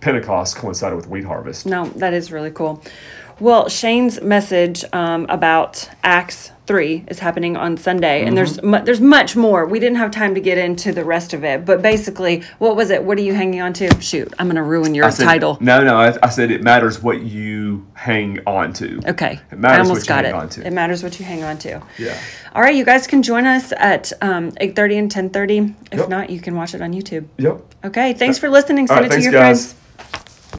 Pentecost 0.00 0.56
coincided 0.56 0.96
with 0.96 1.06
wheat 1.06 1.24
harvest. 1.24 1.66
No, 1.66 1.86
that 1.90 2.12
is 2.12 2.32
really 2.32 2.50
cool. 2.50 2.82
Well, 3.38 3.68
Shane's 3.68 4.20
message 4.20 4.84
um, 4.92 5.26
about 5.28 5.88
Acts 6.02 6.51
three 6.66 7.04
is 7.08 7.18
happening 7.18 7.56
on 7.56 7.76
Sunday, 7.76 8.24
and 8.24 8.36
there's 8.36 8.62
mu- 8.62 8.82
there's 8.84 9.00
much 9.00 9.34
more. 9.34 9.66
We 9.66 9.80
didn't 9.80 9.98
have 9.98 10.10
time 10.12 10.34
to 10.36 10.40
get 10.40 10.58
into 10.58 10.92
the 10.92 11.04
rest 11.04 11.34
of 11.34 11.42
it, 11.44 11.64
but 11.64 11.82
basically, 11.82 12.42
what 12.58 12.76
was 12.76 12.90
it? 12.90 13.02
What 13.02 13.18
are 13.18 13.22
you 13.22 13.34
hanging 13.34 13.60
on 13.60 13.72
to? 13.74 14.00
Shoot, 14.00 14.32
I'm 14.38 14.46
gonna 14.46 14.62
ruin 14.62 14.94
your 14.94 15.10
said- 15.10 15.24
title. 15.24 15.58
No, 15.60 15.82
no. 15.82 15.96
I, 15.96 16.16
I 16.22 16.28
said 16.28 16.50
it 16.50 16.62
matters 16.62 17.02
what 17.02 17.22
you 17.22 17.86
hang 17.94 18.38
on 18.46 18.72
to. 18.74 19.00
Okay, 19.06 19.40
It 19.50 19.58
matters 19.58 19.76
I 19.76 19.80
almost 19.80 19.90
what 19.90 20.02
you 20.02 20.08
got 20.08 20.24
hang 20.24 20.34
it. 20.34 20.38
on 20.38 20.48
to. 20.50 20.66
It 20.66 20.72
matters 20.72 21.02
what 21.02 21.18
you 21.18 21.24
hang 21.24 21.42
on 21.42 21.58
to. 21.58 21.82
Yeah. 21.98 22.16
All 22.54 22.62
right, 22.62 22.74
you 22.74 22.84
guys 22.84 23.06
can 23.06 23.22
join 23.22 23.46
us 23.46 23.72
at 23.72 24.12
um, 24.20 24.50
8.30 24.52 24.98
and 24.98 25.32
10.30. 25.32 25.74
If 25.90 25.98
Yep. 26.00 26.08
not, 26.08 26.30
you 26.30 26.38
can 26.40 26.54
watch 26.54 26.74
it 26.74 26.82
on 26.82 26.92
YouTube. 26.92 27.26
Yep. 27.38 27.60
Okay, 27.86 28.12
thanks 28.12 28.38
for 28.38 28.48
listening. 28.50 28.86
Send 28.86 29.00
right, 29.00 29.12
it 29.12 29.16
to 29.16 29.22
your 29.22 29.32
guys. 29.32 29.72
friends. 29.72 29.81